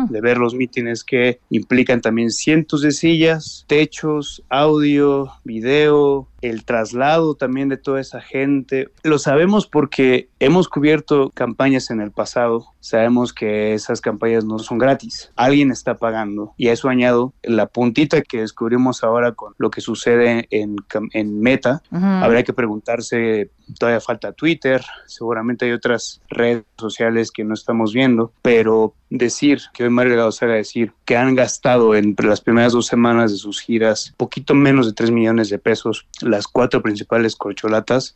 de 0.10 0.22
ver 0.22 0.38
los 0.38 0.54
mítines 0.54 1.04
que 1.04 1.40
implican 1.50 2.02
también 2.02 2.32
cientos 2.32 2.82
de 2.82 2.92
sillas, 2.92 3.66
techos, 3.68 4.44
audio, 4.50 5.32
video, 5.44 6.28
el 6.42 6.66
traslado 6.66 7.36
también 7.36 7.70
de 7.70 7.78
toda 7.78 8.00
esa 8.00 8.22
gente. 8.22 8.90
Lo 9.04 9.20
sabemos 9.20 9.68
porque 9.68 10.30
hemos 10.40 10.70
cubierto 10.70 11.32
campañas 11.34 11.90
en 11.90 12.02
el 12.02 12.12
pasado, 12.12 12.68
sabemos 12.80 13.34
que 13.34 13.74
esas 13.74 14.02
campañas 14.02 14.46
no 14.46 14.60
son 14.60 14.78
gratis, 14.78 15.32
alguien 15.36 15.72
está 15.72 15.98
pagando 15.98 16.54
y 16.58 16.68
a 16.68 16.74
eso 16.74 16.90
añado 16.90 17.34
la 17.44 17.68
puntita 17.68 18.22
que 18.22 18.42
descubrimos 18.42 19.04
ahora 19.04 19.34
con 19.34 19.54
lo 19.58 19.70
que 19.70 19.82
sucede 19.82 20.48
en, 20.50 20.78
en 21.14 21.40
Meta. 21.42 21.82
Habría 21.92 22.44
que 22.44 22.54
preguntarse, 22.54 23.52
todavía 23.78 24.00
falta 24.00 24.34
Twitter, 24.34 24.84
seguramente 25.06 25.66
hay 25.66 25.72
otras 25.72 26.22
redes 26.30 26.64
sociales 26.78 27.32
que 27.32 27.44
no 27.44 27.54
estamos 27.54 27.94
viendo, 27.94 28.34
pero 28.42 28.94
decir, 29.10 29.62
que 29.74 29.84
hoy 29.84 29.90
Mario 29.90 30.12
Delgado 30.12 30.32
a 30.42 30.46
decir 30.46 30.94
que 31.06 31.18
han 31.18 31.36
gastado 31.36 31.96
entre 31.96 32.28
las 32.28 32.42
primeras 32.42 32.74
dos 32.74 32.86
semanas 32.86 33.32
de 33.32 33.38
sus 33.38 33.60
giras 33.60 34.14
poquito 34.18 34.54
menos 34.54 34.86
de 34.86 34.94
3 34.94 35.12
millones 35.12 35.50
de 35.50 35.58
pesos 35.58 36.08
las 36.22 36.48
cuatro 36.48 36.82
principales 36.82 37.36
corcholatas, 37.36 38.16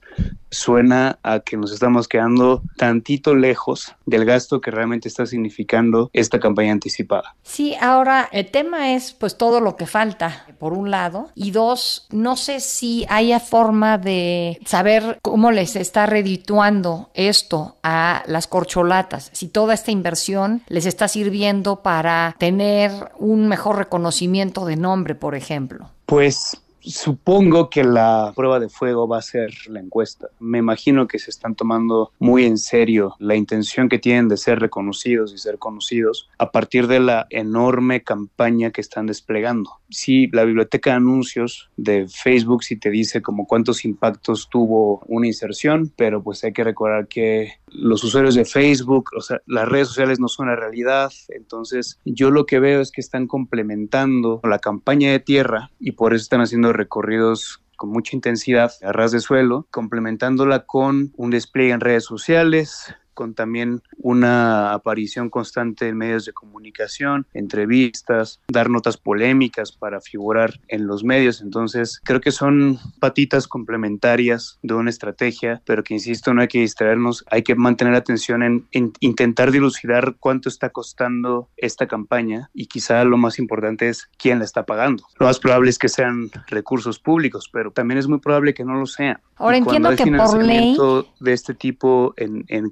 suena 0.54 1.20
a 1.24 1.40
que 1.40 1.58
nos 1.58 1.72
estamos 1.72 2.08
quedando 2.08 2.62
tantito 2.78 3.36
lejos 3.36 3.96
del 4.06 4.26
gasto 4.26 4.62
que 4.62 4.72
realmente 4.72 5.08
está 5.08 5.26
significando 5.26 6.10
esta 6.14 6.40
campaña 6.40 6.72
anticipada. 6.72 7.36
Sí, 7.44 7.76
ahora 7.82 8.30
el 8.32 8.50
tema 8.52 8.94
es 8.94 9.14
pues 9.14 9.38
todo 9.38 9.60
lo 9.60 9.76
que 9.76 9.86
falta, 9.86 10.46
por 10.60 10.74
un 10.74 10.92
lado, 10.92 11.30
y 11.36 11.52
dos, 11.52 12.08
no 12.12 12.36
sé 12.36 12.60
si 12.60 13.06
haya 13.10 13.40
forma 13.40 13.98
de 13.98 14.60
saber 14.66 15.20
cómo 15.22 15.52
les 15.52 15.76
está 15.76 16.06
redituando 16.06 17.10
esto 17.14 17.78
a 17.84 18.24
las 18.28 18.48
corcholatas, 18.48 19.30
si 19.34 19.48
toda 19.48 19.74
esta 19.74 19.92
inversión 19.92 20.64
les 20.68 20.86
está 20.86 21.08
sirviendo 21.08 21.82
para 21.82 22.36
tener 22.38 22.92
un 23.18 23.48
mejor 23.48 23.78
reconocimiento 23.78 24.66
de 24.66 24.76
nombre, 24.76 25.16
por 25.16 25.36
ejemplo. 25.36 25.90
Pues 26.06 26.63
Supongo 26.86 27.70
que 27.70 27.84
la 27.84 28.34
prueba 28.36 28.60
de 28.60 28.70
fuego 28.70 29.08
va 29.08 29.20
a 29.20 29.22
ser 29.22 29.54
la 29.68 29.80
encuesta. 29.80 30.28
Me 30.40 30.58
imagino 30.58 31.08
que 31.08 31.18
se 31.18 31.30
están 31.30 31.56
tomando 31.56 32.12
muy 32.20 32.46
en 32.46 32.58
serio 32.58 33.16
la 33.20 33.36
intención 33.36 33.88
que 33.88 34.00
tienen 34.00 34.28
de 34.28 34.38
ser 34.38 34.60
reconocidos 34.60 35.34
y 35.34 35.38
ser 35.38 35.60
conocidos 35.60 36.30
a 36.38 36.52
partir 36.52 36.88
de 36.88 37.00
la 37.00 37.26
enorme 37.30 38.04
campaña 38.04 38.72
que 38.72 38.82
están 38.82 39.06
desplegando. 39.06 39.72
Sí, 39.90 40.28
la 40.34 40.44
biblioteca 40.44 40.90
de 40.90 40.98
anuncios 40.98 41.70
de 41.78 42.08
Facebook 42.08 42.64
sí 42.64 42.76
te 42.76 42.90
dice 42.90 43.22
como 43.22 43.48
cuántos 43.48 43.86
impactos 43.86 44.50
tuvo 44.50 45.02
una 45.08 45.28
inserción, 45.28 45.92
pero 45.96 46.22
pues 46.22 46.44
hay 46.44 46.52
que 46.52 46.64
recordar 46.64 47.08
que 47.08 47.54
los 47.68 48.04
usuarios 48.04 48.36
de 48.36 48.46
Facebook, 48.46 49.12
o 49.16 49.22
sea, 49.22 49.42
las 49.46 49.68
redes 49.68 49.88
sociales 49.88 50.20
no 50.20 50.28
son 50.28 50.48
la 50.48 50.56
realidad. 50.56 51.12
Entonces, 51.30 52.00
yo 52.06 52.32
lo 52.32 52.46
que 52.46 52.60
veo 52.60 52.82
es 52.82 52.92
que 52.92 53.02
están 53.02 53.28
complementando 53.28 54.42
la 54.44 54.60
campaña 54.60 55.12
de 55.12 55.20
tierra 55.20 55.72
y 55.80 55.92
por 55.92 56.14
eso 56.14 56.24
están 56.24 56.42
haciendo 56.42 56.73
recorridos 56.74 57.64
con 57.76 57.90
mucha 57.90 58.16
intensidad 58.16 58.72
a 58.82 58.92
ras 58.92 59.12
de 59.12 59.20
suelo, 59.20 59.68
complementándola 59.72 60.66
con 60.66 61.12
un 61.18 61.32
despliegue 61.32 61.74
en 61.74 61.80
redes 61.80 62.06
sociales, 62.06 62.96
con 63.14 63.34
también 63.34 63.82
una 63.98 64.74
aparición 64.74 65.30
constante 65.30 65.88
en 65.88 65.98
medios 65.98 66.26
de 66.26 66.34
comunicación, 66.34 67.26
entrevistas, 67.34 68.40
dar 68.48 68.70
notas 68.70 68.98
polémicas 68.98 69.72
para 69.72 70.02
figurar 70.02 70.60
en 70.68 70.88
los 70.88 71.04
medios. 71.04 71.42
Entonces, 71.42 72.00
creo 72.04 72.22
que 72.22 72.32
son 72.32 72.80
patitas 73.00 73.48
complementarias 73.48 74.60
de 74.62 74.74
una 74.74 74.90
estrategia, 74.90 75.62
pero 75.66 75.84
que, 75.84 75.94
insisto, 75.94 76.34
no 76.34 76.42
hay 76.42 76.48
que 76.48 76.60
distraernos, 76.60 77.24
hay 77.30 77.44
que 77.44 77.56
mantener 77.56 77.96
atención 77.96 78.44
en, 78.44 78.68
intentar 79.00 79.52
dilucidar 79.52 80.16
cuánto 80.20 80.50
está 80.50 80.70
costando 80.70 81.50
esta 81.58 81.88
campaña 81.88 82.50
y 82.54 82.68
quizá 82.68 83.04
lo 83.04 83.18
más 83.18 83.40
importante 83.40 83.90
es 83.90 84.10
quién 84.18 84.40
la 84.40 84.46
está 84.46 84.66
pagando. 84.66 85.06
Lo 85.20 85.28
más 85.28 85.40
probable 85.40 85.70
es 85.70 85.78
que 85.78 85.90
sean 85.90 86.30
recursos 86.48 87.00
públicos, 87.00 87.50
pero 87.52 87.72
también 87.72 87.98
es 87.98 88.08
muy 88.08 88.20
probable 88.20 88.54
que 88.54 88.66
no 88.66 88.76
lo 88.76 88.86
sean. 88.86 89.20
Ahora 89.36 89.58
entiendo 89.58 89.96
que 89.96 90.06
por 90.06 90.44
ley 90.44 90.78
de 91.20 91.34
este 91.34 91.54
tipo 91.54 92.14
en, 92.18 92.46
en 92.48 92.70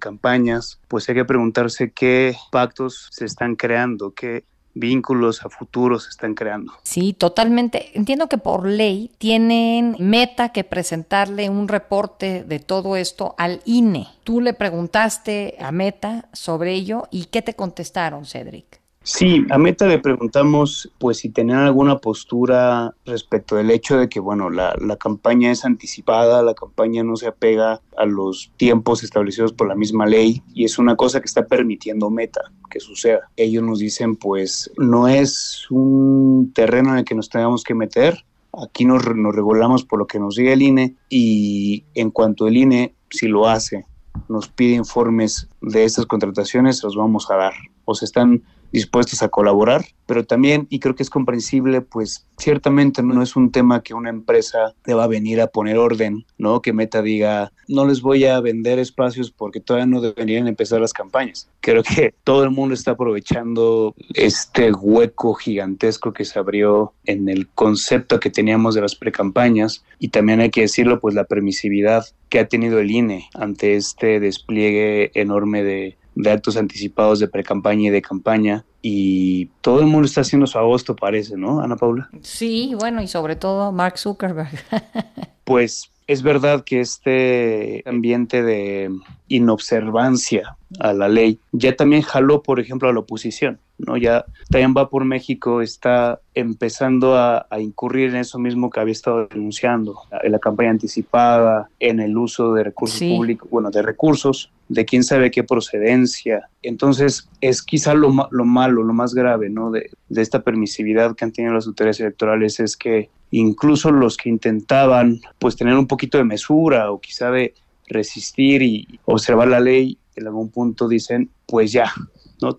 pues 0.87 1.07
hay 1.09 1.15
que 1.15 1.25
preguntarse 1.25 1.91
qué 1.91 2.35
pactos 2.51 3.07
se 3.11 3.25
están 3.25 3.55
creando, 3.55 4.11
qué 4.11 4.43
vínculos 4.73 5.43
a 5.43 5.49
futuro 5.49 5.99
se 5.99 6.09
están 6.09 6.33
creando. 6.33 6.73
Sí, 6.83 7.13
totalmente. 7.13 7.97
Entiendo 7.97 8.27
que 8.27 8.37
por 8.37 8.65
ley 8.65 9.11
tienen 9.17 9.95
meta 9.99 10.49
que 10.49 10.63
presentarle 10.63 11.49
un 11.49 11.67
reporte 11.67 12.43
de 12.43 12.59
todo 12.59 12.95
esto 12.95 13.35
al 13.37 13.61
INE. 13.65 14.07
Tú 14.23 14.41
le 14.41 14.53
preguntaste 14.53 15.55
a 15.59 15.71
Meta 15.71 16.29
sobre 16.33 16.73
ello 16.73 17.07
y 17.11 17.25
¿qué 17.25 17.41
te 17.41 17.55
contestaron, 17.55 18.25
Cedric? 18.25 18.80
Sí, 19.03 19.47
a 19.49 19.57
Meta 19.57 19.87
le 19.87 19.97
preguntamos 19.97 20.91
pues 20.99 21.17
si 21.17 21.29
tenían 21.29 21.59
alguna 21.59 21.97
postura 21.97 22.93
respecto 23.03 23.55
del 23.55 23.71
hecho 23.71 23.97
de 23.97 24.07
que 24.07 24.19
bueno, 24.19 24.51
la, 24.51 24.75
campaña 24.99 25.49
es 25.49 25.65
anticipada, 25.65 26.43
la 26.43 26.53
campaña 26.53 27.03
no 27.03 27.15
se 27.15 27.27
apega 27.27 27.81
a 27.97 28.05
los 28.05 28.51
tiempos 28.57 29.03
establecidos 29.03 29.53
por 29.53 29.67
la 29.67 29.75
misma 29.75 30.05
ley 30.05 30.43
y 30.53 30.65
es 30.65 30.77
una 30.77 30.95
cosa 30.95 31.19
que 31.19 31.25
está 31.25 31.47
permitiendo 31.47 32.11
Meta 32.11 32.41
que 32.69 32.79
suceda. 32.79 33.21
Ellos 33.37 33.63
nos 33.63 33.79
dicen 33.79 34.15
pues 34.15 34.71
no 34.77 35.07
es 35.07 35.65
un 35.71 36.51
terreno 36.53 36.91
en 36.91 36.99
el 36.99 37.05
que 37.05 37.15
nos 37.15 37.29
tengamos 37.29 37.63
que 37.63 37.73
meter, 37.73 38.23
aquí 38.53 38.85
nos, 38.85 39.03
nos 39.15 39.35
regulamos 39.35 39.83
por 39.83 39.97
lo 39.97 40.05
que 40.05 40.19
nos 40.19 40.35
diga 40.35 40.53
el 40.53 40.61
INE 40.61 40.95
y 41.09 41.85
en 41.95 42.11
cuanto 42.11 42.47
el 42.47 42.55
INE 42.55 42.93
si 43.09 43.27
lo 43.27 43.47
hace 43.47 43.85
nos 44.29 44.47
pide 44.47 44.75
informes 44.75 45.49
de 45.61 45.85
estas 45.85 46.05
contrataciones, 46.05 46.83
los 46.83 46.95
vamos 46.95 47.31
a 47.31 47.35
dar 47.35 47.53
o 47.85 47.95
se 47.95 48.05
están 48.05 48.43
dispuestos 48.71 49.21
a 49.21 49.29
colaborar, 49.29 49.85
pero 50.05 50.25
también, 50.25 50.67
y 50.69 50.79
creo 50.79 50.95
que 50.95 51.03
es 51.03 51.09
comprensible, 51.09 51.81
pues 51.81 52.27
ciertamente 52.37 53.01
no 53.01 53.21
es 53.21 53.35
un 53.35 53.51
tema 53.51 53.81
que 53.81 53.93
una 53.93 54.09
empresa 54.09 54.73
te 54.83 54.93
va 54.93 55.05
a 55.05 55.07
venir 55.07 55.39
a 55.39 55.47
poner 55.47 55.77
orden, 55.77 56.25
¿no? 56.37 56.61
Que 56.61 56.73
Meta 56.73 57.01
diga, 57.01 57.51
no 57.67 57.85
les 57.85 58.01
voy 58.01 58.25
a 58.25 58.39
vender 58.41 58.79
espacios 58.79 59.31
porque 59.31 59.59
todavía 59.59 59.85
no 59.85 60.01
deberían 60.01 60.47
empezar 60.47 60.81
las 60.81 60.91
campañas. 60.91 61.49
Creo 61.61 61.83
que 61.83 62.13
todo 62.23 62.43
el 62.43 62.49
mundo 62.49 62.73
está 62.73 62.91
aprovechando 62.91 63.95
este 64.13 64.71
hueco 64.71 65.33
gigantesco 65.35 66.11
que 66.11 66.25
se 66.25 66.39
abrió 66.39 66.93
en 67.05 67.29
el 67.29 67.47
concepto 67.47 68.19
que 68.19 68.29
teníamos 68.29 68.75
de 68.75 68.81
las 68.81 68.95
precampañas 68.95 69.85
y 69.99 70.09
también 70.09 70.41
hay 70.41 70.49
que 70.49 70.61
decirlo, 70.61 70.99
pues 70.99 71.15
la 71.15 71.23
permisividad 71.23 72.05
que 72.29 72.39
ha 72.39 72.47
tenido 72.47 72.79
el 72.79 72.91
INE 72.91 73.29
ante 73.33 73.75
este 73.75 74.19
despliegue 74.19 75.11
enorme 75.13 75.63
de 75.63 75.97
de 76.15 76.31
actos 76.31 76.57
anticipados 76.57 77.19
de 77.19 77.27
pre-campaña 77.27 77.87
y 77.87 77.91
de 77.91 78.01
campaña 78.01 78.65
y 78.81 79.47
todo 79.61 79.79
el 79.79 79.87
mundo 79.87 80.05
está 80.05 80.21
haciendo 80.21 80.47
su 80.47 80.57
agosto 80.57 80.95
parece, 80.95 81.37
¿no, 81.37 81.61
Ana 81.61 81.75
Paula? 81.75 82.09
Sí, 82.21 82.73
bueno, 82.79 83.01
y 83.01 83.07
sobre 83.07 83.35
todo 83.35 83.71
Mark 83.71 83.97
Zuckerberg. 83.97 84.51
pues 85.43 85.91
es 86.07 86.23
verdad 86.23 86.63
que 86.65 86.81
este 86.81 87.83
ambiente 87.85 88.43
de 88.43 88.89
inobservancia 89.27 90.57
a 90.79 90.93
la 90.93 91.07
ley 91.07 91.39
ya 91.51 91.75
también 91.75 92.01
jaló, 92.01 92.43
por 92.43 92.59
ejemplo, 92.59 92.89
a 92.89 92.93
la 92.93 92.99
oposición. 92.99 93.59
¿No? 93.85 93.97
Ya 93.97 94.25
también 94.49 94.73
va 94.75 94.89
por 94.89 95.05
México 95.05 95.61
está 95.61 96.19
empezando 96.33 97.17
a, 97.17 97.47
incurrir 97.59 98.09
en 98.09 98.17
eso 98.17 98.39
mismo 98.39 98.69
que 98.69 98.79
había 98.79 98.91
estado 98.93 99.27
denunciando, 99.27 99.99
en 100.23 100.31
la 100.31 100.39
campaña 100.39 100.71
anticipada, 100.71 101.69
en 101.79 101.99
el 101.99 102.17
uso 102.17 102.53
de 102.53 102.63
recursos 102.63 102.99
públicos, 102.99 103.49
bueno, 103.49 103.71
de 103.71 103.81
recursos, 103.81 104.51
de 104.69 104.85
quién 104.85 105.03
sabe 105.03 105.31
qué 105.31 105.43
procedencia. 105.43 106.49
Entonces, 106.61 107.29
es 107.41 107.61
quizá 107.61 107.93
lo, 107.93 108.27
lo 108.31 108.45
malo, 108.45 108.83
lo 108.83 108.93
más 108.93 109.13
grave, 109.13 109.49
¿no? 109.49 109.71
De, 109.71 109.89
de 110.09 110.21
esta 110.21 110.41
permisividad 110.41 111.15
que 111.15 111.25
han 111.25 111.31
tenido 111.31 111.53
las 111.53 111.67
autoridades 111.67 111.99
electorales 111.99 112.59
es 112.59 112.77
que 112.77 113.09
incluso 113.31 113.91
los 113.91 114.17
que 114.17 114.29
intentaban, 114.29 115.19
pues, 115.39 115.55
tener 115.55 115.75
un 115.75 115.87
poquito 115.87 116.17
de 116.17 116.23
mesura 116.23 116.91
o 116.91 116.99
quizá 116.99 117.31
de 117.31 117.53
resistir 117.87 118.61
y 118.61 118.99
observar 119.05 119.49
la 119.49 119.59
ley, 119.59 119.97
en 120.15 120.27
algún 120.27 120.49
punto 120.49 120.87
dicen, 120.87 121.29
pues 121.45 121.71
ya, 121.71 121.91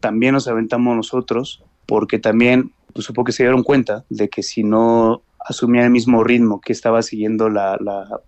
También 0.00 0.34
nos 0.34 0.48
aventamos 0.48 0.96
nosotros, 0.96 1.62
porque 1.86 2.18
también 2.18 2.72
pues, 2.92 3.06
supongo 3.06 3.26
que 3.26 3.32
se 3.32 3.42
dieron 3.42 3.62
cuenta 3.62 4.04
de 4.08 4.28
que 4.28 4.42
si 4.42 4.62
no 4.62 5.22
asumían 5.38 5.86
el 5.86 5.90
mismo 5.90 6.22
ritmo 6.24 6.60
que 6.60 6.72
estaba 6.72 7.02
siguiendo 7.02 7.48
la, 7.48 7.78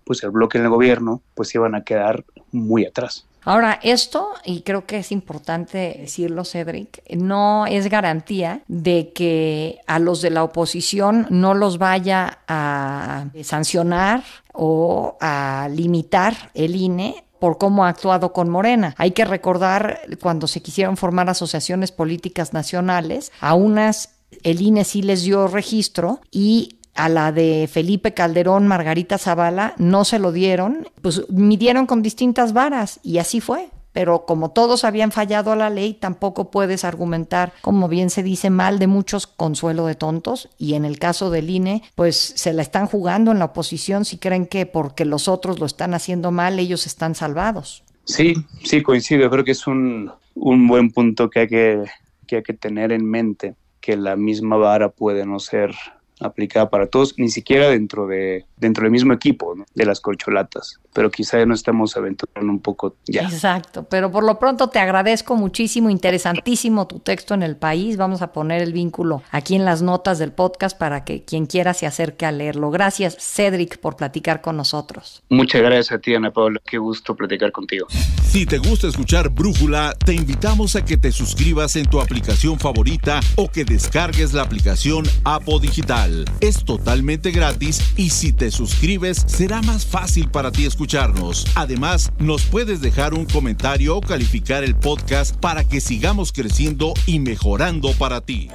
pues 0.03 0.23
el 0.23 0.31
bloque 0.31 0.57
en 0.57 0.65
el 0.65 0.69
gobierno, 0.69 1.21
pues 1.33 1.53
iban 1.55 1.75
a 1.75 1.83
quedar 1.83 2.25
muy 2.51 2.85
atrás. 2.85 3.25
Ahora, 3.43 3.79
esto, 3.83 4.29
y 4.43 4.61
creo 4.61 4.87
que 4.87 4.97
es 4.97 5.11
importante 5.11 5.97
decirlo, 5.99 6.45
Cedric, 6.45 7.03
no 7.15 7.67
es 7.67 7.89
garantía 7.89 8.63
de 8.67 9.13
que 9.13 9.77
a 9.85 9.99
los 9.99 10.23
de 10.23 10.31
la 10.31 10.43
oposición 10.43 11.27
no 11.29 11.53
los 11.53 11.77
vaya 11.77 12.39
a 12.47 13.25
sancionar 13.43 14.23
o 14.51 15.15
a 15.21 15.69
limitar 15.71 16.49
el 16.55 16.75
INE 16.75 17.24
por 17.45 17.59
cómo 17.59 17.85
ha 17.85 17.89
actuado 17.89 18.33
con 18.33 18.49
Morena. 18.49 18.95
Hay 18.97 19.11
que 19.11 19.23
recordar 19.23 20.01
cuando 20.19 20.47
se 20.47 20.63
quisieron 20.63 20.97
formar 20.97 21.29
asociaciones 21.29 21.91
políticas 21.91 22.53
nacionales, 22.53 23.31
a 23.39 23.53
unas 23.53 24.15
el 24.41 24.63
INE 24.63 24.83
sí 24.83 25.03
les 25.03 25.21
dio 25.21 25.47
registro 25.47 26.21
y 26.31 26.79
a 26.95 27.07
la 27.07 27.31
de 27.31 27.69
Felipe 27.71 28.15
Calderón, 28.15 28.65
Margarita 28.65 29.19
Zavala, 29.19 29.75
no 29.77 30.05
se 30.05 30.17
lo 30.17 30.31
dieron, 30.31 30.87
pues 31.03 31.29
midieron 31.29 31.85
con 31.85 32.01
distintas 32.01 32.51
varas 32.51 32.99
y 33.03 33.19
así 33.19 33.41
fue 33.41 33.69
pero 33.95 34.25
como 34.25 34.51
todos 34.51 34.83
habían 34.83 35.13
fallado 35.13 35.53
a 35.53 35.55
la 35.55 35.69
ley, 35.69 35.93
tampoco 35.93 36.51
puedes 36.51 36.83
argumentar, 36.83 37.53
como 37.61 37.87
bien 37.87 38.09
se 38.09 38.23
dice, 38.23 38.49
mal 38.49 38.77
de 38.77 38.87
muchos 38.87 39.25
consuelo 39.25 39.85
de 39.85 39.95
tontos, 39.95 40.49
y 40.57 40.73
en 40.73 40.83
el 40.83 40.99
caso 40.99 41.29
del 41.29 41.49
INE, 41.49 41.81
pues 41.95 42.17
se 42.17 42.51
la 42.51 42.61
están 42.61 42.87
jugando 42.87 43.31
en 43.31 43.39
la 43.39 43.45
oposición 43.45 44.03
si 44.03 44.17
creen 44.17 44.47
que 44.47 44.65
porque 44.65 45.05
los 45.05 45.29
otros 45.29 45.61
lo 45.61 45.65
están 45.65 45.93
haciendo 45.93 46.31
mal, 46.31 46.59
ellos 46.59 46.85
están 46.85 47.15
salvados. 47.15 47.85
Sí, 48.03 48.33
sí, 48.65 48.83
coincido, 48.83 49.29
creo 49.29 49.45
que 49.45 49.51
es 49.51 49.65
un, 49.65 50.11
un 50.33 50.67
buen 50.67 50.91
punto 50.91 51.29
que 51.29 51.39
hay 51.39 51.47
que, 51.47 51.83
que 52.27 52.35
hay 52.35 52.43
que 52.43 52.53
tener 52.53 52.91
en 52.91 53.09
mente, 53.09 53.55
que 53.79 53.95
la 53.95 54.17
misma 54.17 54.57
vara 54.57 54.89
puede 54.89 55.25
no 55.25 55.39
ser 55.39 55.73
aplicada 56.19 56.69
para 56.69 56.87
todos, 56.87 57.13
ni 57.17 57.29
siquiera 57.29 57.69
dentro 57.69 58.07
de 58.07 58.43
dentro 58.57 58.83
del 58.83 58.91
mismo 58.91 59.13
equipo 59.13 59.55
de 59.73 59.85
las 59.85 59.99
corcholatas, 59.99 60.79
pero 60.93 61.11
quizá 61.11 61.39
ya 61.39 61.45
nos 61.45 61.59
estamos 61.59 61.95
aventurando 61.97 62.51
un 62.51 62.59
poco 62.59 62.95
ya. 63.05 63.23
Exacto, 63.23 63.83
pero 63.89 64.11
por 64.11 64.23
lo 64.23 64.39
pronto 64.39 64.69
te 64.69 64.79
agradezco 64.79 65.35
muchísimo, 65.35 65.89
interesantísimo 65.89 66.87
tu 66.87 66.99
texto 66.99 67.33
en 67.33 67.43
el 67.43 67.57
país, 67.57 67.97
vamos 67.97 68.21
a 68.21 68.31
poner 68.31 68.61
el 68.61 68.73
vínculo 68.73 69.21
aquí 69.31 69.55
en 69.55 69.65
las 69.65 69.81
notas 69.81 70.19
del 70.19 70.31
podcast 70.31 70.77
para 70.77 71.03
que 71.03 71.23
quien 71.23 71.45
quiera 71.45 71.73
se 71.73 71.85
acerque 71.85 72.25
a 72.25 72.31
leerlo. 72.31 72.71
Gracias 72.71 73.17
Cedric 73.19 73.79
por 73.79 73.95
platicar 73.95 74.41
con 74.41 74.57
nosotros. 74.57 75.23
Muchas 75.29 75.61
gracias 75.61 75.91
a 75.91 75.99
ti 75.99 76.15
Ana 76.15 76.31
Paula, 76.31 76.61
qué 76.65 76.77
gusto 76.77 77.15
platicar 77.15 77.51
contigo. 77.51 77.87
Si 78.23 78.45
te 78.45 78.57
gusta 78.57 78.87
escuchar 78.87 79.29
Brújula, 79.29 79.93
te 80.05 80.13
invitamos 80.13 80.75
a 80.75 80.83
que 80.83 80.97
te 80.97 81.11
suscribas 81.11 81.75
en 81.75 81.85
tu 81.85 82.01
aplicación 82.01 82.59
favorita 82.59 83.19
o 83.35 83.49
que 83.49 83.65
descargues 83.65 84.33
la 84.33 84.43
aplicación 84.43 85.05
Apo 85.23 85.59
Digital. 85.59 86.25
Es 86.41 86.63
totalmente 86.63 87.31
gratis 87.31 87.81
y 87.97 88.09
si 88.09 88.33
te 88.33 88.44
suscribes, 88.51 89.23
será 89.27 89.61
más 89.61 89.85
fácil 89.85 90.29
para 90.29 90.51
ti 90.51 90.65
escucharnos. 90.65 91.45
Además, 91.55 92.11
nos 92.19 92.43
puedes 92.43 92.81
dejar 92.81 93.13
un 93.13 93.25
comentario 93.25 93.97
o 93.97 94.01
calificar 94.01 94.63
el 94.63 94.75
podcast 94.75 95.35
para 95.37 95.63
que 95.63 95.81
sigamos 95.81 96.31
creciendo 96.31 96.93
y 97.05 97.19
mejorando 97.19 97.91
para 97.93 98.21
ti. 98.21 98.49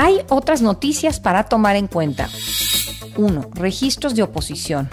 Hay 0.00 0.20
otras 0.28 0.62
noticias 0.62 1.18
para 1.18 1.48
tomar 1.48 1.74
en 1.74 1.88
cuenta. 1.88 2.28
1. 3.16 3.50
Registros 3.54 4.14
de 4.14 4.22
oposición. 4.22 4.88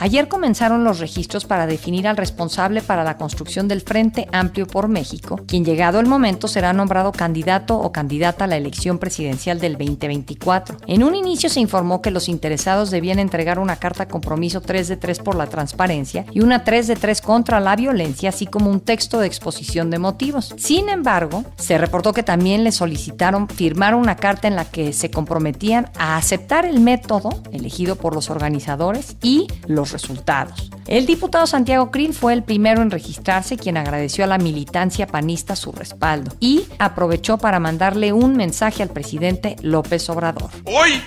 Ayer 0.00 0.28
comenzaron 0.28 0.84
los 0.84 1.00
registros 1.00 1.44
para 1.44 1.66
definir 1.66 2.06
al 2.06 2.16
responsable 2.16 2.82
para 2.82 3.02
la 3.02 3.16
construcción 3.16 3.66
del 3.66 3.80
Frente 3.80 4.28
Amplio 4.32 4.66
por 4.66 4.86
México, 4.86 5.40
quien 5.46 5.64
llegado 5.64 5.98
el 5.98 6.06
momento 6.06 6.46
será 6.46 6.72
nombrado 6.72 7.10
candidato 7.10 7.78
o 7.78 7.90
candidata 7.90 8.44
a 8.44 8.46
la 8.46 8.56
elección 8.56 8.98
presidencial 8.98 9.58
del 9.58 9.72
2024. 9.72 10.78
En 10.86 11.02
un 11.02 11.16
inicio 11.16 11.50
se 11.50 11.58
informó 11.58 12.00
que 12.00 12.12
los 12.12 12.28
interesados 12.28 12.90
debían 12.90 13.18
entregar 13.18 13.58
una 13.58 13.76
carta 13.76 14.06
compromiso 14.06 14.60
3 14.60 14.86
de 14.86 14.96
3 14.96 15.18
por 15.18 15.34
la 15.34 15.46
transparencia 15.46 16.26
y 16.32 16.40
una 16.40 16.62
3 16.64 16.86
de 16.86 16.96
3 16.96 17.20
contra 17.20 17.58
la 17.58 17.74
violencia, 17.74 18.28
así 18.28 18.46
como 18.46 18.70
un 18.70 18.80
texto 18.80 19.18
de 19.18 19.26
exposición 19.26 19.90
de 19.90 19.98
motivos. 19.98 20.54
Sin 20.58 20.88
embargo, 20.88 21.44
se 21.56 21.78
reportó 21.78 22.12
que 22.12 22.22
también 22.22 22.62
le 22.62 22.72
solicitaron 22.72 23.48
firmar 23.48 23.94
una 23.94 24.16
carta 24.16 24.47
en 24.48 24.56
la 24.56 24.64
que 24.64 24.92
se 24.92 25.10
comprometían 25.10 25.90
a 25.96 26.16
aceptar 26.16 26.66
el 26.66 26.80
método 26.80 27.30
elegido 27.52 27.96
por 27.96 28.14
los 28.14 28.30
organizadores 28.30 29.16
y 29.22 29.46
los 29.66 29.92
resultados. 29.92 30.70
El 30.86 31.06
diputado 31.06 31.46
Santiago 31.46 31.90
Krill 31.90 32.14
fue 32.14 32.32
el 32.32 32.42
primero 32.42 32.82
en 32.82 32.90
registrarse, 32.90 33.56
quien 33.56 33.76
agradeció 33.76 34.24
a 34.24 34.26
la 34.26 34.38
militancia 34.38 35.06
panista 35.06 35.54
su 35.54 35.70
respaldo 35.70 36.34
y 36.40 36.64
aprovechó 36.78 37.38
para 37.38 37.60
mandarle 37.60 38.12
un 38.12 38.36
mensaje 38.36 38.82
al 38.82 38.88
presidente 38.88 39.56
López 39.62 40.08
Obrador. 40.10 40.50
Hoy 40.64 41.00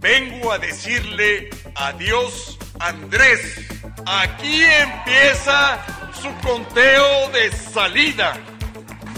vengo 0.00 0.50
a 0.50 0.58
decirle 0.58 1.50
adiós 1.74 2.58
Andrés. 2.80 3.40
Aquí 4.06 4.62
empieza 4.62 5.78
su 6.22 6.28
conteo 6.46 7.30
de 7.32 7.52
salida 7.52 8.34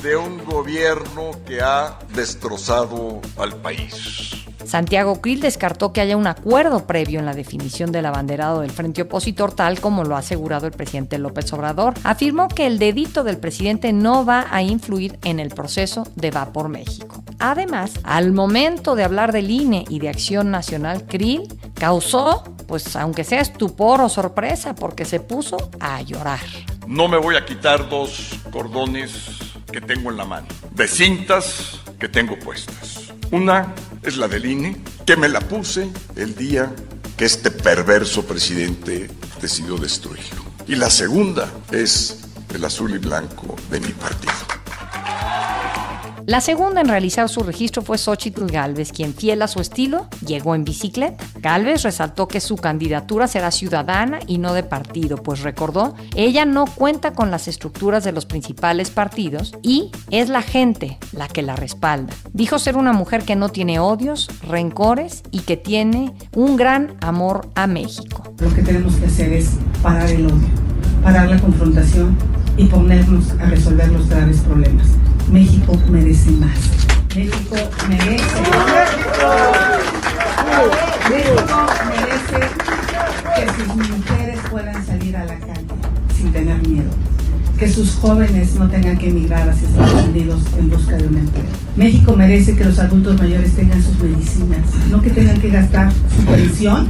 de 0.02 0.16
un 0.16 0.44
gobierno 0.44 1.32
que 1.46 1.60
ha 1.60 1.98
destrozado 2.14 3.20
al 3.36 3.56
país. 3.56 4.46
Santiago 4.64 5.20
Krill 5.20 5.40
descartó 5.40 5.92
que 5.92 6.00
haya 6.00 6.16
un 6.16 6.26
acuerdo 6.26 6.86
previo 6.86 7.18
en 7.18 7.26
la 7.26 7.34
definición 7.34 7.90
del 7.90 8.06
abanderado 8.06 8.60
del 8.60 8.70
frente 8.70 9.02
opositor, 9.02 9.52
tal 9.52 9.80
como 9.80 10.04
lo 10.04 10.14
ha 10.14 10.20
asegurado 10.20 10.66
el 10.66 10.72
presidente 10.72 11.18
López 11.18 11.52
Obrador. 11.52 11.94
Afirmó 12.04 12.48
que 12.48 12.66
el 12.66 12.78
dedito 12.78 13.24
del 13.24 13.38
presidente 13.38 13.92
no 13.92 14.24
va 14.24 14.46
a 14.50 14.62
influir 14.62 15.18
en 15.24 15.40
el 15.40 15.48
proceso 15.48 16.06
de 16.14 16.30
Va 16.30 16.52
por 16.52 16.68
México. 16.68 17.22
Además, 17.38 17.92
al 18.04 18.32
momento 18.32 18.94
de 18.94 19.04
hablar 19.04 19.32
del 19.32 19.50
INE 19.50 19.84
y 19.88 19.98
de 19.98 20.08
Acción 20.08 20.50
Nacional, 20.50 21.04
Krill 21.06 21.48
causó, 21.74 22.44
pues 22.68 22.94
aunque 22.96 23.24
sea 23.24 23.40
estupor 23.40 24.00
o 24.00 24.08
sorpresa, 24.08 24.74
porque 24.74 25.04
se 25.04 25.20
puso 25.20 25.70
a 25.80 26.00
llorar. 26.02 26.40
No 26.86 27.08
me 27.08 27.18
voy 27.18 27.36
a 27.36 27.44
quitar 27.44 27.88
dos 27.88 28.38
cordones 28.52 29.49
que 29.70 29.80
tengo 29.80 30.10
en 30.10 30.16
la 30.16 30.24
mano, 30.24 30.46
de 30.72 30.88
cintas 30.88 31.80
que 31.98 32.08
tengo 32.08 32.38
puestas. 32.38 33.12
Una 33.30 33.74
es 34.02 34.16
la 34.16 34.28
del 34.28 34.46
INE, 34.46 34.76
que 35.06 35.16
me 35.16 35.28
la 35.28 35.40
puse 35.40 35.88
el 36.16 36.34
día 36.34 36.72
que 37.16 37.24
este 37.24 37.50
perverso 37.50 38.24
presidente 38.24 39.10
decidió 39.40 39.76
destruirlo. 39.76 40.44
Y 40.66 40.76
la 40.76 40.90
segunda 40.90 41.50
es 41.70 42.20
el 42.54 42.64
azul 42.64 42.94
y 42.94 42.98
blanco 42.98 43.56
de 43.70 43.80
mi 43.80 43.92
partido. 43.92 44.59
La 46.26 46.40
segunda 46.40 46.80
en 46.80 46.88
realizar 46.88 47.28
su 47.28 47.42
registro 47.42 47.82
fue 47.82 47.98
Xochitl 47.98 48.46
Galvez, 48.46 48.92
quien 48.92 49.14
fiel 49.14 49.42
a 49.42 49.48
su 49.48 49.60
estilo 49.60 50.06
llegó 50.24 50.54
en 50.54 50.64
bicicleta. 50.64 51.24
Galvez 51.40 51.82
resaltó 51.82 52.28
que 52.28 52.40
su 52.40 52.56
candidatura 52.56 53.26
será 53.26 53.50
ciudadana 53.50 54.20
y 54.26 54.38
no 54.38 54.52
de 54.52 54.62
partido, 54.62 55.16
pues 55.16 55.40
recordó, 55.40 55.94
ella 56.14 56.44
no 56.44 56.66
cuenta 56.66 57.12
con 57.12 57.30
las 57.30 57.48
estructuras 57.48 58.04
de 58.04 58.12
los 58.12 58.26
principales 58.26 58.90
partidos 58.90 59.52
y 59.62 59.90
es 60.10 60.28
la 60.28 60.42
gente 60.42 60.98
la 61.12 61.26
que 61.26 61.42
la 61.42 61.56
respalda. 61.56 62.12
Dijo 62.32 62.58
ser 62.58 62.76
una 62.76 62.92
mujer 62.92 63.24
que 63.24 63.36
no 63.36 63.48
tiene 63.48 63.78
odios, 63.80 64.28
rencores 64.42 65.22
y 65.30 65.40
que 65.40 65.56
tiene 65.56 66.12
un 66.34 66.56
gran 66.56 66.96
amor 67.00 67.48
a 67.54 67.66
México. 67.66 68.22
Lo 68.38 68.54
que 68.54 68.62
tenemos 68.62 68.94
que 68.96 69.06
hacer 69.06 69.32
es 69.32 69.52
parar 69.82 70.10
el 70.10 70.26
odio, 70.26 70.48
parar 71.02 71.28
la 71.28 71.40
confrontación 71.40 72.16
y 72.56 72.66
ponernos 72.66 73.30
a 73.40 73.46
resolver 73.46 73.88
los 73.88 74.08
graves 74.08 74.40
problemas. 74.40 74.86
México 75.32 75.78
merece 75.88 76.30
más. 76.32 76.58
México 77.14 77.56
merece. 77.88 78.40
México 81.08 81.66
merece 81.88 82.40
que 83.36 83.46
sus 83.54 83.76
mujeres 83.76 84.40
puedan 84.50 84.84
salir 84.84 85.16
a 85.16 85.24
la 85.24 85.38
calle 85.38 85.66
sin 86.16 86.32
tener 86.32 86.66
miedo. 86.66 86.90
Que 87.56 87.68
sus 87.68 87.94
jóvenes 87.94 88.54
no 88.56 88.68
tengan 88.68 88.98
que 88.98 89.10
emigrar 89.10 89.48
hacia 89.48 89.68
Estados 89.68 90.04
Unidos 90.08 90.42
en 90.58 90.68
busca 90.68 90.96
de 90.96 91.06
un 91.06 91.18
empleo. 91.18 91.44
México 91.76 92.16
merece 92.16 92.56
que 92.56 92.64
los 92.64 92.80
adultos 92.80 93.16
mayores 93.20 93.54
tengan 93.54 93.80
sus 93.82 93.98
medicinas, 94.00 94.66
no 94.90 95.00
que 95.00 95.10
tengan 95.10 95.40
que 95.40 95.50
gastar 95.50 95.92
su 95.92 96.24
pensión 96.24 96.88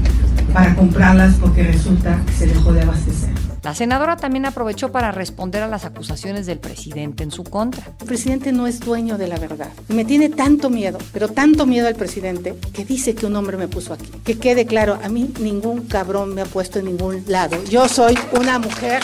para 0.54 0.74
comprarlas 0.74 1.34
porque 1.34 1.64
resulta 1.64 2.22
que 2.26 2.32
se 2.32 2.46
dejó 2.46 2.72
de 2.72 2.82
abastecer. 2.82 3.49
La 3.62 3.74
senadora 3.74 4.16
también 4.16 4.46
aprovechó 4.46 4.90
para 4.90 5.12
responder 5.12 5.62
a 5.62 5.68
las 5.68 5.84
acusaciones 5.84 6.46
del 6.46 6.58
presidente 6.58 7.22
en 7.22 7.30
su 7.30 7.44
contra. 7.44 7.84
El 8.00 8.06
presidente 8.06 8.52
no 8.52 8.66
es 8.66 8.80
dueño 8.80 9.18
de 9.18 9.28
la 9.28 9.38
verdad. 9.38 9.70
Me 9.88 10.04
tiene 10.04 10.30
tanto 10.30 10.70
miedo, 10.70 10.98
pero 11.12 11.28
tanto 11.28 11.66
miedo 11.66 11.86
al 11.86 11.94
presidente, 11.94 12.56
que 12.72 12.84
dice 12.84 13.14
que 13.14 13.26
un 13.26 13.36
hombre 13.36 13.56
me 13.58 13.68
puso 13.68 13.92
aquí. 13.92 14.06
Que 14.24 14.38
quede 14.38 14.64
claro, 14.64 14.98
a 15.02 15.08
mí 15.08 15.32
ningún 15.40 15.82
cabrón 15.82 16.34
me 16.34 16.40
ha 16.42 16.46
puesto 16.46 16.78
en 16.78 16.86
ningún 16.86 17.24
lado. 17.26 17.62
Yo 17.64 17.86
soy 17.88 18.18
una 18.32 18.58
mujer 18.58 19.02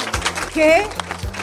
que 0.54 0.84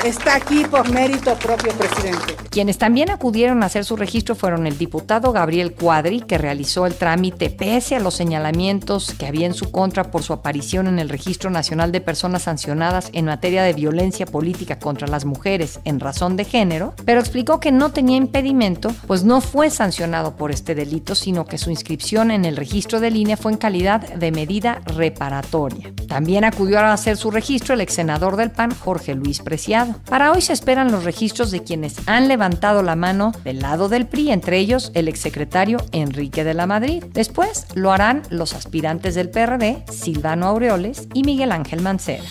está 0.03 0.35
aquí 0.35 0.65
por 0.65 0.91
mérito 0.91 1.35
propio, 1.35 1.71
presidente. 1.73 2.35
Quienes 2.49 2.77
también 2.77 3.09
acudieron 3.09 3.63
a 3.63 3.65
hacer 3.67 3.85
su 3.85 3.95
registro 3.95 4.35
fueron 4.35 4.67
el 4.67 4.77
diputado 4.77 5.31
Gabriel 5.31 5.73
Cuadri, 5.73 6.21
que 6.21 6.37
realizó 6.37 6.85
el 6.85 6.93
trámite 6.93 7.49
pese 7.49 7.95
a 7.95 7.99
los 7.99 8.13
señalamientos 8.13 9.15
que 9.17 9.25
había 9.25 9.47
en 9.47 9.53
su 9.53 9.71
contra 9.71 10.11
por 10.11 10.21
su 10.21 10.33
aparición 10.33 10.87
en 10.87 10.99
el 10.99 11.09
Registro 11.09 11.49
Nacional 11.49 11.91
de 11.91 12.01
Personas 12.01 12.43
Sancionadas 12.43 13.09
en 13.13 13.25
materia 13.25 13.63
de 13.63 13.73
violencia 13.73 14.25
política 14.25 14.77
contra 14.77 15.07
las 15.07 15.25
mujeres 15.25 15.79
en 15.83 15.99
razón 15.99 16.35
de 16.35 16.45
género, 16.45 16.93
pero 17.05 17.19
explicó 17.19 17.59
que 17.59 17.71
no 17.71 17.91
tenía 17.91 18.17
impedimento, 18.17 18.91
pues 19.07 19.23
no 19.23 19.41
fue 19.41 19.69
sancionado 19.69 20.35
por 20.35 20.51
este 20.51 20.75
delito, 20.75 21.15
sino 21.15 21.45
que 21.45 21.57
su 21.57 21.71
inscripción 21.71 22.29
en 22.29 22.45
el 22.45 22.57
registro 22.57 22.99
de 22.99 23.11
línea 23.11 23.37
fue 23.37 23.53
en 23.53 23.57
calidad 23.57 24.01
de 24.01 24.31
medida 24.31 24.81
reparatoria. 24.85 25.91
También 26.07 26.43
acudió 26.43 26.79
a 26.79 26.93
hacer 26.93 27.17
su 27.17 27.31
registro 27.31 27.73
el 27.73 27.81
ex 27.81 27.93
senador 27.93 28.35
del 28.35 28.51
PAN, 28.51 28.75
Jorge 28.75 29.15
Luis 29.15 29.39
Preciado. 29.39 29.92
Para 30.09 30.31
hoy 30.31 30.41
se 30.41 30.53
esperan 30.53 30.91
los 30.91 31.03
registros 31.03 31.51
de 31.51 31.63
quienes 31.63 31.95
han 32.07 32.27
levantado 32.27 32.83
la 32.83 32.95
mano 32.95 33.31
del 33.43 33.59
lado 33.59 33.89
del 33.89 34.07
PRI, 34.07 34.31
entre 34.31 34.57
ellos 34.57 34.91
el 34.93 35.07
exsecretario 35.07 35.77
Enrique 35.91 36.43
de 36.43 36.53
la 36.53 36.67
Madrid. 36.67 37.03
Después 37.13 37.67
lo 37.75 37.91
harán 37.91 38.23
los 38.29 38.53
aspirantes 38.53 39.15
del 39.15 39.29
PRD, 39.29 39.83
Silvano 39.91 40.47
Aureoles 40.47 41.07
y 41.13 41.23
Miguel 41.23 41.51
Ángel 41.51 41.81
Mancera. 41.81 42.23